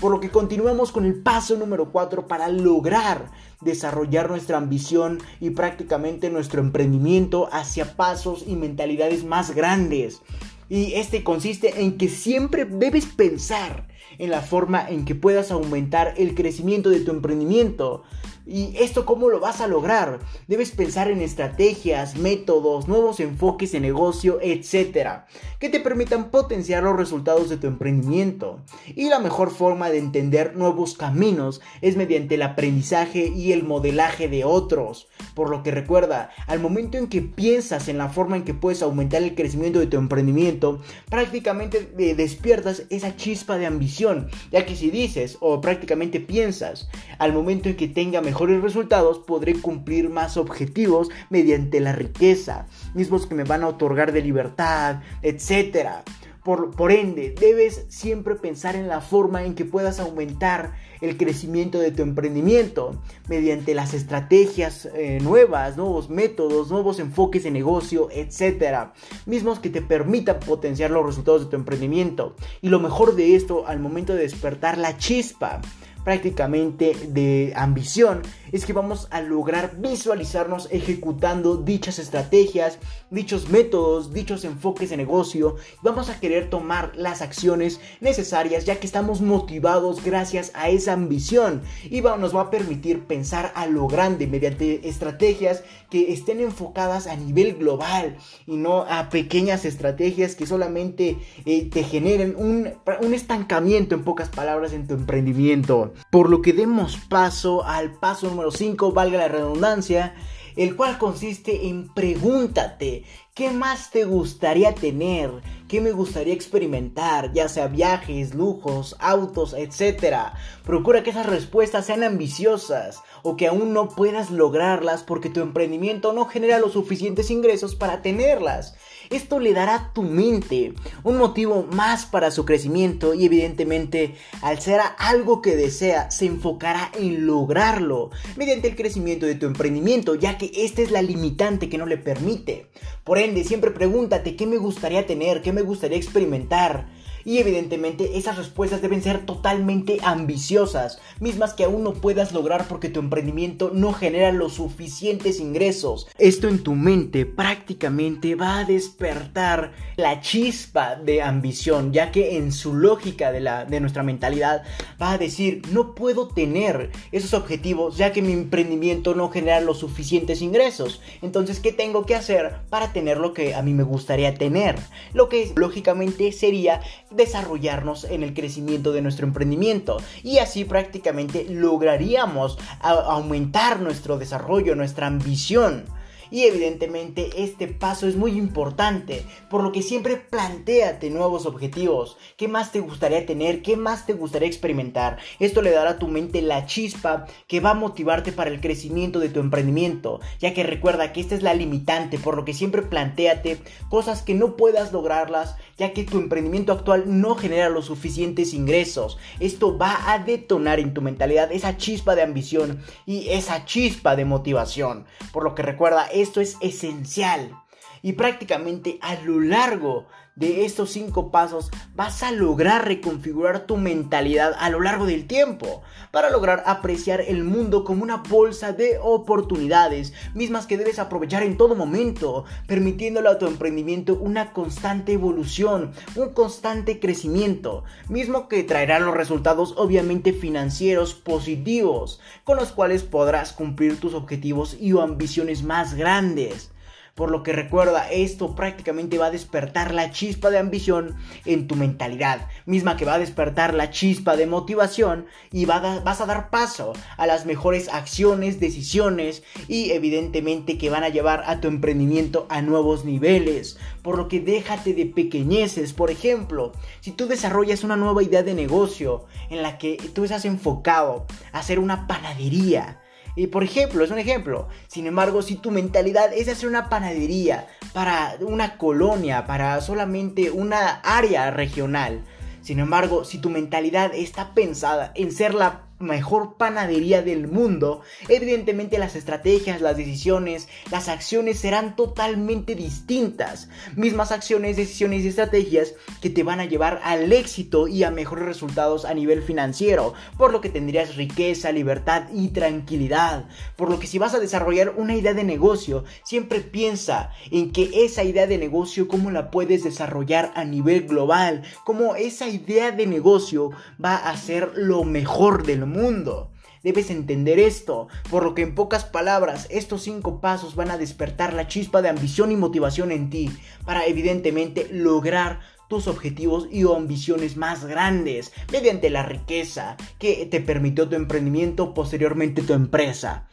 Por 0.00 0.12
lo 0.12 0.20
que 0.20 0.30
continuamos 0.30 0.92
con 0.92 1.04
el 1.04 1.22
paso 1.22 1.56
número 1.56 1.92
4 1.92 2.26
para 2.26 2.48
lograr 2.48 3.30
desarrollar 3.60 4.30
nuestra 4.30 4.56
ambición 4.56 5.18
y 5.40 5.50
prácticamente 5.50 6.30
nuestro 6.30 6.60
emprendimiento 6.60 7.48
hacia 7.52 7.96
pasos 7.96 8.44
y 8.46 8.56
mentalidades 8.56 9.24
más 9.24 9.54
grandes. 9.54 10.22
Y 10.70 10.94
este 10.94 11.24
consiste 11.24 11.82
en 11.82 11.98
que 11.98 12.08
siempre 12.08 12.64
debes 12.64 13.06
pensar 13.06 13.88
en 14.18 14.30
la 14.30 14.40
forma 14.40 14.88
en 14.88 15.04
que 15.04 15.14
puedas 15.14 15.50
aumentar 15.50 16.14
el 16.16 16.34
crecimiento 16.34 16.90
de 16.90 17.00
tu 17.00 17.10
emprendimiento. 17.10 18.04
¿Y 18.46 18.76
esto 18.78 19.04
cómo 19.04 19.28
lo 19.28 19.40
vas 19.40 19.60
a 19.60 19.66
lograr? 19.66 20.18
Debes 20.48 20.70
pensar 20.70 21.10
en 21.10 21.20
estrategias, 21.20 22.16
métodos, 22.16 22.88
nuevos 22.88 23.20
enfoques 23.20 23.72
de 23.72 23.80
negocio, 23.80 24.38
etc. 24.42 25.24
que 25.58 25.68
te 25.68 25.80
permitan 25.80 26.30
potenciar 26.30 26.82
los 26.82 26.96
resultados 26.96 27.48
de 27.48 27.56
tu 27.56 27.66
emprendimiento. 27.66 28.60
Y 28.94 29.08
la 29.08 29.18
mejor 29.18 29.50
forma 29.50 29.90
de 29.90 29.98
entender 29.98 30.56
nuevos 30.56 30.94
caminos 30.96 31.60
es 31.80 31.96
mediante 31.96 32.36
el 32.36 32.42
aprendizaje 32.42 33.28
y 33.28 33.52
el 33.52 33.62
modelaje 33.62 34.28
de 34.28 34.44
otros. 34.44 35.08
Por 35.34 35.50
lo 35.50 35.62
que 35.62 35.70
recuerda, 35.70 36.30
al 36.46 36.60
momento 36.60 36.98
en 36.98 37.08
que 37.08 37.22
piensas 37.22 37.88
en 37.88 37.98
la 37.98 38.08
forma 38.08 38.36
en 38.36 38.44
que 38.44 38.54
puedes 38.54 38.82
aumentar 38.82 39.22
el 39.22 39.34
crecimiento 39.34 39.78
de 39.78 39.86
tu 39.86 39.96
emprendimiento, 39.96 40.80
prácticamente 41.08 41.92
eh, 41.98 42.14
despiertas 42.14 42.84
esa 42.90 43.16
chispa 43.16 43.58
de 43.58 43.66
ambición, 43.66 44.28
ya 44.50 44.66
que 44.66 44.76
si 44.76 44.90
dices 44.90 45.36
o 45.40 45.60
prácticamente 45.60 46.20
piensas, 46.20 46.88
al 47.18 47.32
momento 47.32 47.68
en 47.68 47.76
que 47.76 47.88
tenga 47.88 48.20
mejor 48.30 48.48
resultados, 48.62 49.18
podré 49.18 49.54
cumplir 49.54 50.08
más 50.08 50.36
objetivos 50.36 51.08
mediante 51.30 51.80
la 51.80 51.90
riqueza, 51.90 52.66
mismos 52.94 53.26
que 53.26 53.34
me 53.34 53.42
van 53.42 53.64
a 53.64 53.66
otorgar 53.66 54.12
de 54.12 54.22
libertad, 54.22 55.00
etcétera. 55.20 56.04
Por, 56.44 56.70
por, 56.70 56.92
ende, 56.92 57.34
debes 57.38 57.86
siempre 57.88 58.36
pensar 58.36 58.76
en 58.76 58.86
la 58.86 59.00
forma 59.00 59.44
en 59.44 59.54
que 59.56 59.64
puedas 59.64 59.98
aumentar 59.98 60.74
el 61.00 61.16
crecimiento 61.16 61.78
de 61.80 61.90
tu 61.90 62.02
emprendimiento 62.02 63.02
mediante 63.28 63.74
las 63.74 63.94
estrategias 63.94 64.88
eh, 64.94 65.18
nuevas, 65.20 65.76
nuevos 65.76 66.08
métodos, 66.08 66.70
nuevos 66.70 66.98
enfoques 66.98 67.42
de 67.42 67.50
negocio, 67.50 68.08
etcétera, 68.12 68.94
mismos 69.26 69.58
que 69.58 69.70
te 69.70 69.82
permitan 69.82 70.38
potenciar 70.38 70.92
los 70.92 71.04
resultados 71.04 71.44
de 71.44 71.50
tu 71.50 71.56
emprendimiento. 71.56 72.36
Y 72.62 72.68
lo 72.68 72.78
mejor 72.78 73.16
de 73.16 73.34
esto, 73.34 73.66
al 73.66 73.80
momento 73.80 74.14
de 74.14 74.22
despertar 74.22 74.78
la 74.78 74.96
chispa, 74.96 75.60
prácticamente 76.04 76.94
de 77.08 77.52
ambición 77.56 78.22
es 78.52 78.66
que 78.66 78.72
vamos 78.72 79.06
a 79.10 79.20
lograr 79.20 79.76
visualizarnos 79.78 80.68
ejecutando 80.70 81.56
dichas 81.56 81.98
estrategias, 81.98 82.78
dichos 83.10 83.48
métodos, 83.48 84.12
dichos 84.12 84.44
enfoques 84.44 84.90
de 84.90 84.96
negocio. 84.96 85.56
Vamos 85.82 86.10
a 86.10 86.18
querer 86.18 86.50
tomar 86.50 86.92
las 86.96 87.22
acciones 87.22 87.80
necesarias 88.00 88.64
ya 88.64 88.80
que 88.80 88.86
estamos 88.86 89.20
motivados 89.20 90.04
gracias 90.04 90.50
a 90.54 90.68
esa 90.68 90.92
ambición 90.92 91.62
y 91.88 92.00
nos 92.00 92.34
va 92.34 92.42
a 92.42 92.50
permitir 92.50 93.04
pensar 93.04 93.52
a 93.54 93.66
lo 93.66 93.86
grande 93.86 94.26
mediante 94.26 94.88
estrategias 94.88 95.62
que 95.90 96.12
estén 96.12 96.40
enfocadas 96.40 97.06
a 97.06 97.16
nivel 97.16 97.54
global 97.54 98.16
y 98.46 98.56
no 98.56 98.82
a 98.82 99.08
pequeñas 99.10 99.64
estrategias 99.64 100.34
que 100.34 100.46
solamente 100.46 101.18
eh, 101.44 101.68
te 101.70 101.84
generen 101.84 102.36
un 102.36 103.14
estancamiento 103.14 103.94
en 103.94 104.04
pocas 104.04 104.28
palabras 104.28 104.72
en 104.72 104.86
tu 104.86 104.94
emprendimiento. 104.94 105.89
Por 106.10 106.30
lo 106.30 106.42
que 106.42 106.52
demos 106.52 106.96
paso 106.96 107.64
al 107.64 107.92
paso 107.92 108.28
número 108.28 108.50
5, 108.50 108.92
valga 108.92 109.18
la 109.18 109.28
redundancia, 109.28 110.14
el 110.56 110.76
cual 110.76 110.98
consiste 110.98 111.68
en 111.68 111.88
pregúntate, 111.92 113.04
¿qué 113.34 113.50
más 113.50 113.90
te 113.90 114.04
gustaría 114.04 114.74
tener? 114.74 115.30
¿Qué 115.70 115.80
me 115.80 115.92
gustaría 115.92 116.34
experimentar? 116.34 117.32
Ya 117.32 117.48
sea 117.48 117.68
viajes, 117.68 118.34
lujos, 118.34 118.96
autos, 118.98 119.54
etc. 119.56 120.16
Procura 120.64 121.04
que 121.04 121.10
esas 121.10 121.26
respuestas 121.26 121.86
sean 121.86 122.02
ambiciosas 122.02 122.98
o 123.22 123.36
que 123.36 123.46
aún 123.46 123.72
no 123.72 123.88
puedas 123.88 124.32
lograrlas 124.32 125.04
porque 125.04 125.30
tu 125.30 125.38
emprendimiento 125.40 126.12
no 126.12 126.24
genera 126.24 126.58
los 126.58 126.72
suficientes 126.72 127.30
ingresos 127.30 127.76
para 127.76 128.02
tenerlas. 128.02 128.74
Esto 129.10 129.38
le 129.38 129.52
dará 129.52 129.74
a 129.76 129.92
tu 129.92 130.02
mente 130.02 130.74
un 131.04 131.18
motivo 131.18 131.62
más 131.62 132.04
para 132.04 132.32
su 132.32 132.44
crecimiento 132.44 133.14
y 133.14 133.24
evidentemente 133.24 134.16
al 134.42 134.60
ser 134.60 134.80
algo 134.98 135.40
que 135.40 135.54
desea 135.54 136.10
se 136.10 136.26
enfocará 136.26 136.90
en 136.98 137.26
lograrlo 137.26 138.10
mediante 138.36 138.68
el 138.68 138.76
crecimiento 138.76 139.26
de 139.26 139.34
tu 139.36 139.46
emprendimiento 139.46 140.14
ya 140.14 140.36
que 140.36 140.50
esta 140.54 140.82
es 140.82 140.90
la 140.90 141.02
limitante 141.02 141.68
que 141.68 141.78
no 141.78 141.86
le 141.86 141.96
permite. 141.96 142.70
Por 143.04 143.18
ende, 143.18 143.44
siempre 143.44 143.70
pregúntate 143.70 144.36
qué 144.36 144.46
me 144.46 144.58
gustaría 144.58 145.06
tener, 145.06 145.42
qué 145.42 145.52
me 145.52 145.59
gustaría 145.62 145.96
experimentar 145.96 146.86
y 147.24 147.38
evidentemente 147.38 148.18
esas 148.18 148.36
respuestas 148.36 148.82
deben 148.82 149.02
ser 149.02 149.24
totalmente 149.26 149.98
ambiciosas, 150.02 151.00
mismas 151.20 151.54
que 151.54 151.64
aún 151.64 151.84
no 151.84 151.94
puedas 151.94 152.32
lograr 152.32 152.66
porque 152.68 152.88
tu 152.88 153.00
emprendimiento 153.00 153.70
no 153.72 153.92
genera 153.92 154.32
los 154.32 154.54
suficientes 154.54 155.40
ingresos. 155.40 156.08
Esto 156.18 156.48
en 156.48 156.62
tu 156.62 156.74
mente 156.74 157.26
prácticamente 157.26 158.34
va 158.34 158.58
a 158.58 158.64
despertar 158.64 159.72
la 159.96 160.20
chispa 160.20 160.96
de 160.96 161.22
ambición, 161.22 161.92
ya 161.92 162.10
que 162.10 162.36
en 162.36 162.52
su 162.52 162.74
lógica 162.74 163.32
de, 163.32 163.40
la, 163.40 163.64
de 163.64 163.80
nuestra 163.80 164.02
mentalidad 164.02 164.62
va 165.00 165.12
a 165.12 165.18
decir, 165.18 165.62
no 165.72 165.94
puedo 165.94 166.28
tener 166.28 166.90
esos 167.12 167.34
objetivos 167.34 167.96
ya 167.96 168.12
que 168.12 168.22
mi 168.22 168.32
emprendimiento 168.32 169.14
no 169.14 169.30
genera 169.30 169.60
los 169.60 169.78
suficientes 169.78 170.42
ingresos. 170.42 171.00
Entonces, 171.22 171.60
¿qué 171.60 171.72
tengo 171.72 172.06
que 172.06 172.14
hacer 172.14 172.56
para 172.68 172.92
tener 172.92 173.18
lo 173.18 173.32
que 173.34 173.54
a 173.54 173.62
mí 173.62 173.74
me 173.74 173.82
gustaría 173.82 174.34
tener? 174.34 174.76
Lo 175.12 175.28
que 175.28 175.52
lógicamente 175.56 176.32
sería 176.32 176.80
desarrollarnos 177.10 178.04
en 178.04 178.22
el 178.22 178.34
crecimiento 178.34 178.92
de 178.92 179.02
nuestro 179.02 179.26
emprendimiento 179.26 179.98
y 180.22 180.38
así 180.38 180.64
prácticamente 180.64 181.46
lograríamos 181.48 182.58
aumentar 182.80 183.80
nuestro 183.80 184.18
desarrollo, 184.18 184.74
nuestra 184.74 185.06
ambición. 185.06 185.84
Y 186.30 186.44
evidentemente 186.44 187.30
este 187.44 187.66
paso 187.66 188.06
es 188.06 188.16
muy 188.16 188.32
importante, 188.32 189.24
por 189.48 189.62
lo 189.62 189.72
que 189.72 189.82
siempre 189.82 190.16
planteate 190.16 191.10
nuevos 191.10 191.46
objetivos. 191.46 192.16
¿Qué 192.36 192.48
más 192.48 192.72
te 192.72 192.80
gustaría 192.80 193.26
tener? 193.26 193.62
¿Qué 193.62 193.76
más 193.76 194.06
te 194.06 194.12
gustaría 194.12 194.48
experimentar? 194.48 195.18
Esto 195.38 195.62
le 195.62 195.70
dará 195.70 195.90
a 195.90 195.98
tu 195.98 196.08
mente 196.08 196.42
la 196.42 196.66
chispa 196.66 197.26
que 197.46 197.60
va 197.60 197.70
a 197.70 197.74
motivarte 197.74 198.32
para 198.32 198.50
el 198.50 198.60
crecimiento 198.60 199.18
de 199.18 199.28
tu 199.28 199.40
emprendimiento, 199.40 200.20
ya 200.38 200.54
que 200.54 200.62
recuerda 200.62 201.12
que 201.12 201.20
esta 201.20 201.34
es 201.34 201.42
la 201.42 201.54
limitante, 201.54 202.18
por 202.18 202.36
lo 202.36 202.44
que 202.44 202.54
siempre 202.54 202.82
planteate 202.82 203.58
cosas 203.88 204.22
que 204.22 204.34
no 204.34 204.56
puedas 204.56 204.92
lograrlas, 204.92 205.56
ya 205.76 205.92
que 205.92 206.04
tu 206.04 206.18
emprendimiento 206.18 206.72
actual 206.72 207.04
no 207.06 207.34
genera 207.34 207.68
los 207.68 207.86
suficientes 207.86 208.54
ingresos. 208.54 209.18
Esto 209.40 209.76
va 209.76 210.12
a 210.12 210.18
detonar 210.18 210.78
en 210.78 210.94
tu 210.94 211.02
mentalidad 211.02 211.50
esa 211.52 211.76
chispa 211.76 212.14
de 212.14 212.22
ambición 212.22 212.82
y 213.06 213.28
esa 213.30 213.64
chispa 213.64 214.16
de 214.16 214.24
motivación. 214.24 215.06
Por 215.32 215.44
lo 215.44 215.54
que 215.54 215.62
recuerda, 215.62 216.06
esto 216.20 216.40
es 216.40 216.56
esencial. 216.60 217.56
Y 218.02 218.12
prácticamente 218.12 218.98
a 219.02 219.14
lo 219.16 219.40
largo 219.40 220.06
de 220.40 220.64
estos 220.64 220.90
cinco 220.90 221.30
pasos 221.30 221.70
vas 221.94 222.22
a 222.22 222.32
lograr 222.32 222.88
reconfigurar 222.88 223.66
tu 223.66 223.76
mentalidad 223.76 224.54
a 224.58 224.70
lo 224.70 224.80
largo 224.80 225.04
del 225.04 225.26
tiempo 225.26 225.82
para 226.10 226.30
lograr 226.30 226.64
apreciar 226.66 227.20
el 227.20 227.44
mundo 227.44 227.84
como 227.84 228.02
una 228.02 228.16
bolsa 228.16 228.72
de 228.72 228.98
oportunidades 229.00 230.14
mismas 230.34 230.66
que 230.66 230.78
debes 230.78 230.98
aprovechar 230.98 231.42
en 231.42 231.58
todo 231.58 231.76
momento, 231.76 232.46
permitiéndole 232.66 233.28
a 233.28 233.38
tu 233.38 233.46
emprendimiento 233.46 234.14
una 234.14 234.52
constante 234.52 235.12
evolución, 235.12 235.92
un 236.16 236.30
constante 236.30 236.98
crecimiento, 236.98 237.84
mismo 238.08 238.48
que 238.48 238.64
traerá 238.64 238.98
los 238.98 239.14
resultados 239.14 239.74
obviamente 239.76 240.32
financieros 240.32 241.14
positivos, 241.14 242.18
con 242.44 242.56
los 242.56 242.72
cuales 242.72 243.02
podrás 243.02 243.52
cumplir 243.52 244.00
tus 244.00 244.14
objetivos 244.14 244.76
y 244.80 244.98
ambiciones 244.98 245.62
más 245.62 245.94
grandes. 245.94 246.70
Por 247.14 247.30
lo 247.30 247.42
que 247.42 247.52
recuerda, 247.52 248.10
esto 248.10 248.54
prácticamente 248.54 249.18
va 249.18 249.26
a 249.26 249.30
despertar 249.30 249.92
la 249.92 250.10
chispa 250.10 250.50
de 250.50 250.58
ambición 250.58 251.16
en 251.44 251.66
tu 251.66 251.76
mentalidad, 251.76 252.48
misma 252.66 252.96
que 252.96 253.04
va 253.04 253.14
a 253.14 253.18
despertar 253.18 253.74
la 253.74 253.90
chispa 253.90 254.36
de 254.36 254.46
motivación 254.46 255.26
y 255.52 255.64
vas 255.66 256.20
a 256.20 256.26
dar 256.26 256.50
paso 256.50 256.92
a 257.16 257.26
las 257.26 257.46
mejores 257.46 257.88
acciones, 257.88 258.60
decisiones 258.60 259.42
y 259.68 259.90
evidentemente 259.90 260.78
que 260.78 260.90
van 260.90 261.04
a 261.04 261.08
llevar 261.08 261.44
a 261.46 261.60
tu 261.60 261.68
emprendimiento 261.68 262.46
a 262.48 262.62
nuevos 262.62 263.04
niveles. 263.04 263.78
Por 264.02 264.16
lo 264.16 264.28
que 264.28 264.40
déjate 264.40 264.94
de 264.94 265.06
pequeñeces, 265.06 265.92
por 265.92 266.10
ejemplo, 266.10 266.72
si 267.00 267.10
tú 267.10 267.26
desarrollas 267.26 267.84
una 267.84 267.96
nueva 267.96 268.22
idea 268.22 268.42
de 268.42 268.54
negocio 268.54 269.26
en 269.50 269.62
la 269.62 269.78
que 269.78 269.96
tú 270.14 270.24
estás 270.24 270.44
enfocado 270.44 271.26
a 271.52 271.58
hacer 271.58 271.78
una 271.78 272.06
panadería, 272.06 273.00
y 273.40 273.46
por 273.46 273.64
ejemplo, 273.64 274.04
es 274.04 274.10
un 274.10 274.18
ejemplo. 274.18 274.68
Sin 274.86 275.06
embargo, 275.06 275.40
si 275.40 275.56
tu 275.56 275.70
mentalidad 275.70 276.30
es 276.34 276.46
hacer 276.46 276.68
una 276.68 276.90
panadería 276.90 277.66
para 277.94 278.36
una 278.40 278.76
colonia, 278.76 279.46
para 279.46 279.80
solamente 279.80 280.50
una 280.50 281.00
área 281.00 281.50
regional, 281.50 282.20
sin 282.60 282.80
embargo, 282.80 283.24
si 283.24 283.38
tu 283.38 283.48
mentalidad 283.48 284.14
está 284.14 284.52
pensada 284.52 285.12
en 285.14 285.32
ser 285.32 285.54
la 285.54 285.86
mejor 286.00 286.54
panadería 286.54 287.20
del 287.22 287.46
mundo, 287.46 288.00
evidentemente 288.28 288.98
las 288.98 289.14
estrategias, 289.16 289.82
las 289.82 289.98
decisiones, 289.98 290.66
las 290.90 291.08
acciones 291.08 291.58
serán 291.58 291.94
totalmente 291.94 292.74
distintas. 292.74 293.68
Mismas 293.96 294.32
acciones, 294.32 294.78
decisiones 294.78 295.22
y 295.22 295.28
estrategias 295.28 295.94
que 296.22 296.30
te 296.30 296.42
van 296.42 296.58
a 296.58 296.64
llevar 296.64 297.00
al 297.04 297.30
éxito 297.32 297.86
y 297.86 298.02
a 298.02 298.10
mejores 298.10 298.46
resultados 298.46 299.04
a 299.04 299.12
nivel 299.12 299.42
financiero, 299.42 300.14
por 300.38 300.52
lo 300.52 300.62
que 300.62 300.70
tendrías 300.70 301.16
riqueza, 301.16 301.70
libertad 301.70 302.24
y 302.32 302.48
tranquilidad. 302.48 303.44
Por 303.76 303.90
lo 303.90 304.00
que 304.00 304.06
si 304.06 304.18
vas 304.18 304.34
a 304.34 304.40
desarrollar 304.40 304.94
una 304.96 305.14
idea 305.14 305.34
de 305.34 305.44
negocio, 305.44 306.04
siempre 306.24 306.60
piensa 306.60 307.30
en 307.50 307.72
que 307.72 307.90
esa 307.92 308.24
idea 308.24 308.46
de 308.46 308.56
negocio, 308.56 309.06
cómo 309.06 309.30
la 309.30 309.50
puedes 309.50 309.84
desarrollar 309.84 310.50
a 310.54 310.64
nivel 310.64 311.06
global, 311.06 311.62
cómo 311.84 312.14
esa 312.14 312.48
idea 312.48 312.90
de 312.90 313.06
negocio 313.06 313.70
va 314.02 314.16
a 314.16 314.34
ser 314.38 314.72
lo 314.76 315.04
mejor 315.04 315.66
del 315.66 315.80
mundo 315.80 315.89
mundo. 315.90 316.50
Debes 316.82 317.10
entender 317.10 317.58
esto, 317.58 318.08
por 318.30 318.42
lo 318.42 318.54
que 318.54 318.62
en 318.62 318.74
pocas 318.74 319.04
palabras 319.04 319.66
estos 319.68 320.02
cinco 320.02 320.40
pasos 320.40 320.76
van 320.76 320.90
a 320.90 320.96
despertar 320.96 321.52
la 321.52 321.68
chispa 321.68 322.00
de 322.00 322.08
ambición 322.08 322.52
y 322.52 322.56
motivación 322.56 323.12
en 323.12 323.28
ti 323.28 323.50
para 323.84 324.06
evidentemente 324.06 324.88
lograr 324.90 325.60
tus 325.90 326.06
objetivos 326.06 326.68
y 326.70 326.84
ambiciones 326.84 327.56
más 327.56 327.84
grandes 327.84 328.52
mediante 328.72 329.10
la 329.10 329.24
riqueza 329.24 329.96
que 330.18 330.46
te 330.46 330.60
permitió 330.60 331.08
tu 331.08 331.16
emprendimiento, 331.16 331.92
posteriormente 331.92 332.62
tu 332.62 332.72
empresa. 332.72 333.48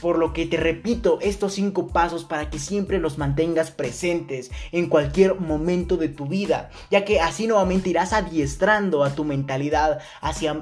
Por 0.00 0.18
lo 0.18 0.32
que 0.32 0.46
te 0.46 0.56
repito 0.56 1.18
estos 1.20 1.54
cinco 1.54 1.88
pasos 1.88 2.24
para 2.24 2.50
que 2.50 2.58
siempre 2.58 2.98
los 2.98 3.18
mantengas 3.18 3.70
presentes 3.70 4.50
en 4.72 4.88
cualquier 4.88 5.38
momento 5.38 5.96
de 5.96 6.08
tu 6.08 6.26
vida, 6.26 6.70
ya 6.90 7.04
que 7.04 7.20
así 7.20 7.46
nuevamente 7.46 7.90
irás 7.90 8.12
adiestrando 8.12 9.04
a 9.04 9.14
tu 9.14 9.24
mentalidad 9.24 10.00
hacia 10.20 10.54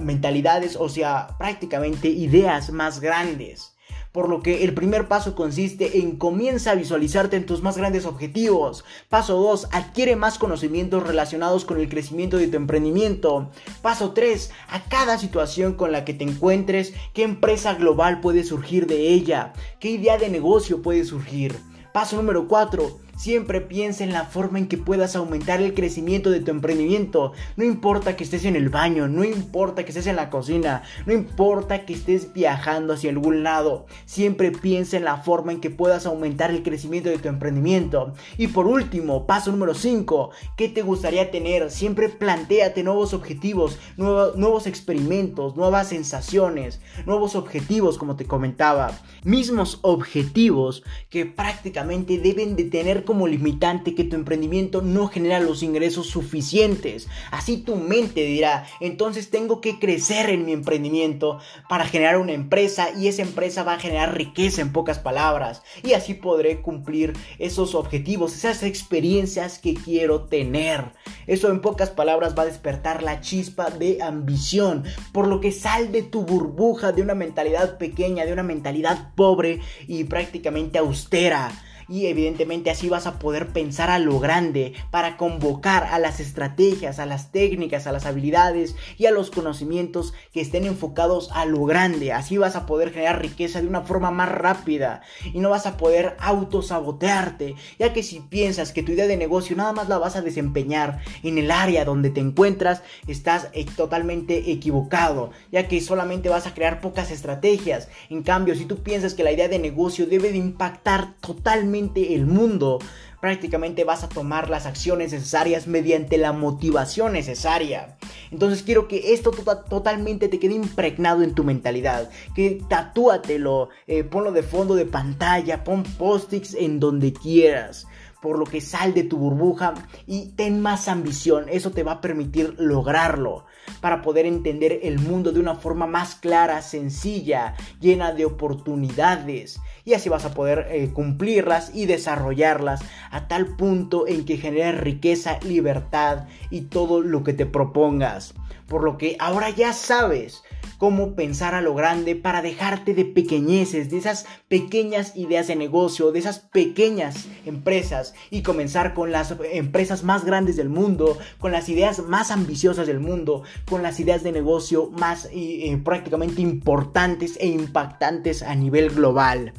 mentalidades, 0.00 0.76
o 0.76 0.88
sea, 0.88 1.36
prácticamente 1.38 2.08
ideas 2.08 2.70
más 2.70 3.00
grandes 3.00 3.77
por 4.18 4.28
lo 4.28 4.42
que 4.42 4.64
el 4.64 4.74
primer 4.74 5.06
paso 5.06 5.36
consiste 5.36 6.00
en 6.00 6.16
comienza 6.16 6.72
a 6.72 6.74
visualizarte 6.74 7.36
en 7.36 7.46
tus 7.46 7.62
más 7.62 7.76
grandes 7.76 8.04
objetivos. 8.04 8.84
Paso 9.08 9.36
2, 9.36 9.68
adquiere 9.70 10.16
más 10.16 10.40
conocimientos 10.40 11.06
relacionados 11.06 11.64
con 11.64 11.78
el 11.78 11.88
crecimiento 11.88 12.36
de 12.36 12.48
tu 12.48 12.56
emprendimiento. 12.56 13.52
Paso 13.80 14.10
3, 14.14 14.50
a 14.70 14.82
cada 14.88 15.18
situación 15.18 15.74
con 15.74 15.92
la 15.92 16.04
que 16.04 16.14
te 16.14 16.24
encuentres, 16.24 16.94
qué 17.14 17.22
empresa 17.22 17.74
global 17.74 18.20
puede 18.20 18.42
surgir 18.42 18.88
de 18.88 19.10
ella, 19.10 19.52
qué 19.78 19.90
idea 19.90 20.18
de 20.18 20.30
negocio 20.30 20.82
puede 20.82 21.04
surgir. 21.04 21.54
Paso 21.92 22.16
número 22.16 22.48
4, 22.48 22.98
Siempre 23.18 23.60
piensa 23.60 24.04
en 24.04 24.12
la 24.12 24.26
forma 24.26 24.60
en 24.60 24.68
que 24.68 24.78
puedas 24.78 25.16
aumentar 25.16 25.60
el 25.60 25.74
crecimiento 25.74 26.30
de 26.30 26.38
tu 26.38 26.52
emprendimiento. 26.52 27.32
No 27.56 27.64
importa 27.64 28.14
que 28.14 28.22
estés 28.22 28.44
en 28.44 28.54
el 28.54 28.68
baño, 28.68 29.08
no 29.08 29.24
importa 29.24 29.82
que 29.82 29.90
estés 29.90 30.06
en 30.06 30.14
la 30.14 30.30
cocina, 30.30 30.84
no 31.04 31.12
importa 31.12 31.84
que 31.84 31.94
estés 31.94 32.32
viajando 32.32 32.92
hacia 32.92 33.10
algún 33.10 33.42
lado. 33.42 33.86
Siempre 34.04 34.52
piensa 34.52 34.96
en 34.96 35.04
la 35.04 35.16
forma 35.16 35.50
en 35.50 35.60
que 35.60 35.68
puedas 35.68 36.06
aumentar 36.06 36.52
el 36.52 36.62
crecimiento 36.62 37.08
de 37.08 37.18
tu 37.18 37.26
emprendimiento. 37.26 38.14
Y 38.36 38.46
por 38.46 38.68
último, 38.68 39.26
paso 39.26 39.50
número 39.50 39.74
5, 39.74 40.30
¿qué 40.56 40.68
te 40.68 40.82
gustaría 40.82 41.32
tener? 41.32 41.72
Siempre 41.72 42.10
planteate 42.10 42.84
nuevos 42.84 43.14
objetivos, 43.14 43.80
nuevos 43.96 44.68
experimentos, 44.68 45.56
nuevas 45.56 45.88
sensaciones, 45.88 46.80
nuevos 47.04 47.34
objetivos 47.34 47.98
como 47.98 48.14
te 48.14 48.26
comentaba. 48.26 48.96
Mismos 49.24 49.80
objetivos 49.82 50.84
que 51.10 51.26
prácticamente 51.26 52.18
deben 52.18 52.54
de 52.54 52.62
tener 52.62 53.07
como 53.08 53.26
limitante 53.26 53.94
que 53.94 54.04
tu 54.04 54.16
emprendimiento 54.16 54.82
no 54.82 55.08
genera 55.08 55.40
los 55.40 55.62
ingresos 55.62 56.08
suficientes. 56.08 57.08
Así 57.30 57.56
tu 57.56 57.76
mente 57.76 58.22
dirá, 58.22 58.66
entonces 58.80 59.30
tengo 59.30 59.62
que 59.62 59.78
crecer 59.78 60.28
en 60.28 60.44
mi 60.44 60.52
emprendimiento 60.52 61.38
para 61.70 61.86
generar 61.86 62.18
una 62.18 62.32
empresa 62.32 62.90
y 62.94 63.08
esa 63.08 63.22
empresa 63.22 63.62
va 63.62 63.72
a 63.72 63.80
generar 63.80 64.14
riqueza 64.14 64.60
en 64.60 64.74
pocas 64.74 64.98
palabras. 64.98 65.62
Y 65.82 65.94
así 65.94 66.12
podré 66.12 66.60
cumplir 66.60 67.14
esos 67.38 67.74
objetivos, 67.74 68.34
esas 68.36 68.62
experiencias 68.62 69.58
que 69.58 69.72
quiero 69.72 70.24
tener. 70.24 70.92
Eso 71.26 71.50
en 71.50 71.62
pocas 71.62 71.88
palabras 71.88 72.34
va 72.36 72.42
a 72.42 72.46
despertar 72.52 73.02
la 73.02 73.22
chispa 73.22 73.70
de 73.70 74.02
ambición, 74.02 74.84
por 75.14 75.28
lo 75.28 75.40
que 75.40 75.50
sal 75.50 75.92
de 75.92 76.02
tu 76.02 76.24
burbuja 76.24 76.92
de 76.92 77.00
una 77.00 77.14
mentalidad 77.14 77.78
pequeña, 77.78 78.26
de 78.26 78.34
una 78.34 78.42
mentalidad 78.42 79.14
pobre 79.14 79.60
y 79.86 80.04
prácticamente 80.04 80.76
austera 80.76 81.50
y 81.88 82.06
evidentemente 82.06 82.70
así 82.70 82.88
vas 82.88 83.06
a 83.06 83.18
poder 83.18 83.48
pensar 83.48 83.90
a 83.90 83.98
lo 83.98 84.18
grande 84.20 84.74
para 84.90 85.16
convocar 85.16 85.84
a 85.84 85.98
las 85.98 86.20
estrategias, 86.20 86.98
a 86.98 87.06
las 87.06 87.32
técnicas, 87.32 87.86
a 87.86 87.92
las 87.92 88.06
habilidades 88.06 88.76
y 88.98 89.06
a 89.06 89.10
los 89.10 89.30
conocimientos 89.30 90.12
que 90.32 90.40
estén 90.40 90.66
enfocados 90.66 91.30
a 91.32 91.44
lo 91.46 91.64
grande. 91.64 92.12
Así 92.12 92.36
vas 92.36 92.56
a 92.56 92.66
poder 92.66 92.92
generar 92.92 93.20
riqueza 93.20 93.60
de 93.60 93.68
una 93.68 93.82
forma 93.82 94.10
más 94.10 94.30
rápida 94.30 95.02
y 95.32 95.40
no 95.40 95.50
vas 95.50 95.66
a 95.66 95.76
poder 95.76 96.16
autosabotearte, 96.20 97.54
ya 97.78 97.92
que 97.92 98.02
si 98.02 98.20
piensas 98.20 98.72
que 98.72 98.82
tu 98.82 98.92
idea 98.92 99.06
de 99.06 99.16
negocio 99.16 99.56
nada 99.56 99.72
más 99.72 99.88
la 99.88 99.98
vas 99.98 100.16
a 100.16 100.22
desempeñar 100.22 101.00
en 101.22 101.38
el 101.38 101.50
área 101.50 101.84
donde 101.84 102.10
te 102.10 102.20
encuentras, 102.20 102.82
estás 103.06 103.48
eh, 103.52 103.64
totalmente 103.76 104.50
equivocado, 104.50 105.30
ya 105.50 105.68
que 105.68 105.80
solamente 105.80 106.28
vas 106.28 106.46
a 106.46 106.54
crear 106.54 106.80
pocas 106.80 107.10
estrategias. 107.10 107.88
En 108.10 108.22
cambio, 108.22 108.54
si 108.54 108.64
tú 108.64 108.82
piensas 108.82 109.14
que 109.14 109.24
la 109.24 109.32
idea 109.32 109.48
de 109.48 109.58
negocio 109.58 110.06
debe 110.06 110.32
de 110.32 110.38
impactar 110.38 111.14
totalmente 111.20 111.77
el 111.78 112.26
mundo, 112.26 112.78
prácticamente 113.20 113.84
vas 113.84 114.04
a 114.04 114.08
tomar 114.08 114.48
las 114.48 114.66
acciones 114.66 115.12
necesarias 115.12 115.66
mediante 115.66 116.18
la 116.18 116.32
motivación 116.32 117.12
necesaria. 117.12 117.96
Entonces 118.30 118.62
quiero 118.62 118.88
que 118.88 119.14
esto 119.14 119.30
tota-, 119.30 119.64
totalmente 119.64 120.28
te 120.28 120.38
quede 120.38 120.54
impregnado 120.54 121.22
en 121.22 121.34
tu 121.34 121.44
mentalidad. 121.44 122.10
Que 122.34 122.62
tatúatelo, 122.68 123.70
eh, 123.86 124.04
ponlo 124.04 124.32
de 124.32 124.42
fondo 124.42 124.74
de 124.74 124.86
pantalla, 124.86 125.64
pon 125.64 125.82
post-its 125.82 126.54
en 126.54 126.80
donde 126.80 127.12
quieras 127.12 127.86
por 128.20 128.38
lo 128.38 128.46
que 128.46 128.60
sal 128.60 128.94
de 128.94 129.04
tu 129.04 129.16
burbuja 129.16 129.74
y 130.06 130.30
ten 130.30 130.60
más 130.60 130.88
ambición. 130.88 131.46
Eso 131.48 131.70
te 131.70 131.82
va 131.82 131.92
a 131.92 132.00
permitir 132.00 132.54
lograrlo 132.58 133.46
para 133.80 134.02
poder 134.02 134.26
entender 134.26 134.80
el 134.82 134.98
mundo 134.98 135.32
de 135.32 135.40
una 135.40 135.54
forma 135.54 135.86
más 135.86 136.14
clara, 136.14 136.62
sencilla, 136.62 137.54
llena 137.80 138.12
de 138.12 138.24
oportunidades. 138.24 139.60
Y 139.88 139.94
así 139.94 140.10
vas 140.10 140.26
a 140.26 140.34
poder 140.34 140.66
eh, 140.70 140.90
cumplirlas 140.92 141.74
y 141.74 141.86
desarrollarlas 141.86 142.82
a 143.10 143.26
tal 143.26 143.56
punto 143.56 144.06
en 144.06 144.26
que 144.26 144.36
genere 144.36 144.72
riqueza, 144.72 145.38
libertad 145.40 146.26
y 146.50 146.60
todo 146.66 147.00
lo 147.00 147.24
que 147.24 147.32
te 147.32 147.46
propongas. 147.46 148.34
Por 148.66 148.84
lo 148.84 148.98
que 148.98 149.16
ahora 149.18 149.48
ya 149.48 149.72
sabes 149.72 150.42
cómo 150.78 151.14
pensar 151.14 151.54
a 151.54 151.60
lo 151.60 151.74
grande 151.74 152.14
para 152.16 152.42
dejarte 152.42 152.94
de 152.94 153.04
pequeñeces, 153.04 153.90
de 153.90 153.98
esas 153.98 154.26
pequeñas 154.48 155.16
ideas 155.16 155.48
de 155.48 155.56
negocio, 155.56 156.12
de 156.12 156.20
esas 156.20 156.38
pequeñas 156.38 157.26
empresas 157.44 158.14
y 158.30 158.42
comenzar 158.42 158.94
con 158.94 159.12
las 159.12 159.34
empresas 159.52 160.04
más 160.04 160.24
grandes 160.24 160.56
del 160.56 160.68
mundo, 160.68 161.18
con 161.38 161.52
las 161.52 161.68
ideas 161.68 162.00
más 162.00 162.30
ambiciosas 162.30 162.86
del 162.86 163.00
mundo, 163.00 163.42
con 163.68 163.82
las 163.82 163.98
ideas 164.00 164.22
de 164.22 164.32
negocio 164.32 164.90
más 164.90 165.28
eh, 165.32 165.80
prácticamente 165.84 166.40
importantes 166.40 167.36
e 167.40 167.48
impactantes 167.48 168.42
a 168.42 168.54
nivel 168.54 168.90
global 168.90 169.52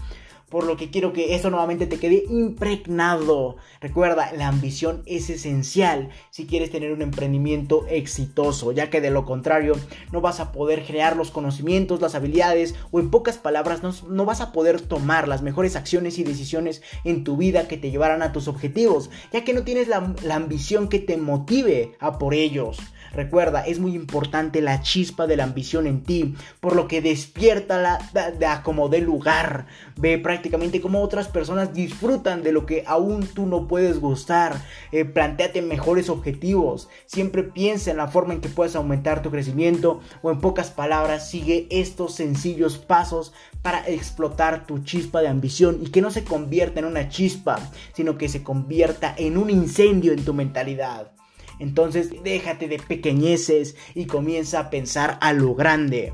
por 0.49 0.65
lo 0.65 0.77
que 0.77 0.89
quiero 0.89 1.13
que 1.13 1.35
esto 1.35 1.49
nuevamente 1.49 1.87
te 1.87 1.99
quede 1.99 2.25
impregnado. 2.29 3.57
Recuerda, 3.81 4.31
la 4.33 4.47
ambición 4.47 5.03
es 5.05 5.29
esencial 5.29 6.09
si 6.31 6.45
quieres 6.45 6.71
tener 6.71 6.91
un 6.91 7.01
emprendimiento 7.01 7.85
exitoso, 7.87 8.71
ya 8.71 8.89
que 8.89 9.01
de 9.01 9.11
lo 9.11 9.25
contrario 9.25 9.75
no 10.11 10.21
vas 10.21 10.39
a 10.39 10.51
poder 10.51 10.83
crear 10.85 11.15
los 11.15 11.31
conocimientos, 11.31 12.01
las 12.01 12.15
habilidades 12.15 12.75
o 12.91 12.99
en 12.99 13.11
pocas 13.11 13.37
palabras 13.37 13.81
no, 13.83 14.25
vas 14.25 14.41
a 14.41 14.51
poder 14.51 14.81
tomar 14.81 15.27
las 15.27 15.41
mejores 15.41 15.75
acciones 15.75 16.19
y 16.19 16.23
decisiones 16.23 16.81
en 17.03 17.23
tu 17.23 17.37
vida 17.37 17.67
que 17.67 17.77
te 17.77 17.91
llevarán 17.91 18.21
a 18.21 18.31
tus 18.31 18.47
objetivos, 18.47 19.09
ya 19.31 19.43
que 19.43 19.53
no 19.53 19.63
tienes 19.63 19.87
la 19.87 20.35
ambición 20.35 20.89
que 20.89 20.99
te 20.99 21.17
motive 21.17 21.95
a 21.99 22.17
por 22.17 22.33
ellos. 22.33 22.79
Recuerda, 23.13 23.61
es 23.65 23.79
muy 23.79 23.95
importante 23.95 24.61
la 24.61 24.81
chispa 24.81 25.27
de 25.27 25.37
la 25.37 25.43
ambición 25.43 25.87
en 25.87 26.03
ti, 26.03 26.35
por 26.59 26.75
lo 26.75 26.87
que 26.87 27.01
despierta 27.01 27.81
la 27.81 27.97
de, 28.13 28.47
como 28.63 28.89
de 28.89 29.01
lugar. 29.01 29.67
Ve 29.95 30.17
prácticamente 30.17 30.81
cómo 30.81 31.01
otras 31.01 31.27
personas 31.27 31.73
disfrutan 31.73 32.43
de 32.43 32.51
lo 32.51 32.65
que 32.65 32.83
aún 32.85 33.25
tú 33.25 33.45
no 33.45 33.67
puedes 33.67 33.99
gustar. 33.99 34.61
Eh, 34.91 35.05
planteate 35.05 35.61
mejores 35.61 36.09
objetivos. 36.09 36.89
Siempre 37.05 37.43
piensa 37.43 37.91
en 37.91 37.97
la 37.97 38.07
forma 38.07 38.33
en 38.33 38.41
que 38.41 38.49
puedes 38.49 38.75
aumentar 38.75 39.21
tu 39.21 39.31
crecimiento 39.31 40.01
o 40.21 40.31
en 40.31 40.39
pocas 40.39 40.71
palabras 40.71 41.29
sigue 41.29 41.67
estos 41.69 42.15
sencillos 42.15 42.77
pasos 42.77 43.33
para 43.61 43.87
explotar 43.87 44.65
tu 44.65 44.79
chispa 44.79 45.21
de 45.21 45.27
ambición 45.27 45.79
y 45.81 45.89
que 45.89 46.01
no 46.01 46.11
se 46.11 46.23
convierta 46.23 46.79
en 46.79 46.85
una 46.85 47.09
chispa, 47.09 47.59
sino 47.93 48.17
que 48.17 48.29
se 48.29 48.43
convierta 48.43 49.13
en 49.17 49.37
un 49.37 49.49
incendio 49.49 50.13
en 50.13 50.23
tu 50.23 50.33
mentalidad. 50.33 51.18
Entonces 51.59 52.11
déjate 52.23 52.67
de 52.67 52.79
pequeñeces 52.79 53.75
y 53.93 54.05
comienza 54.05 54.59
a 54.59 54.69
pensar 54.69 55.17
a 55.21 55.33
lo 55.33 55.55
grande. 55.55 56.13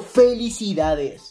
felicidades. 0.00 1.30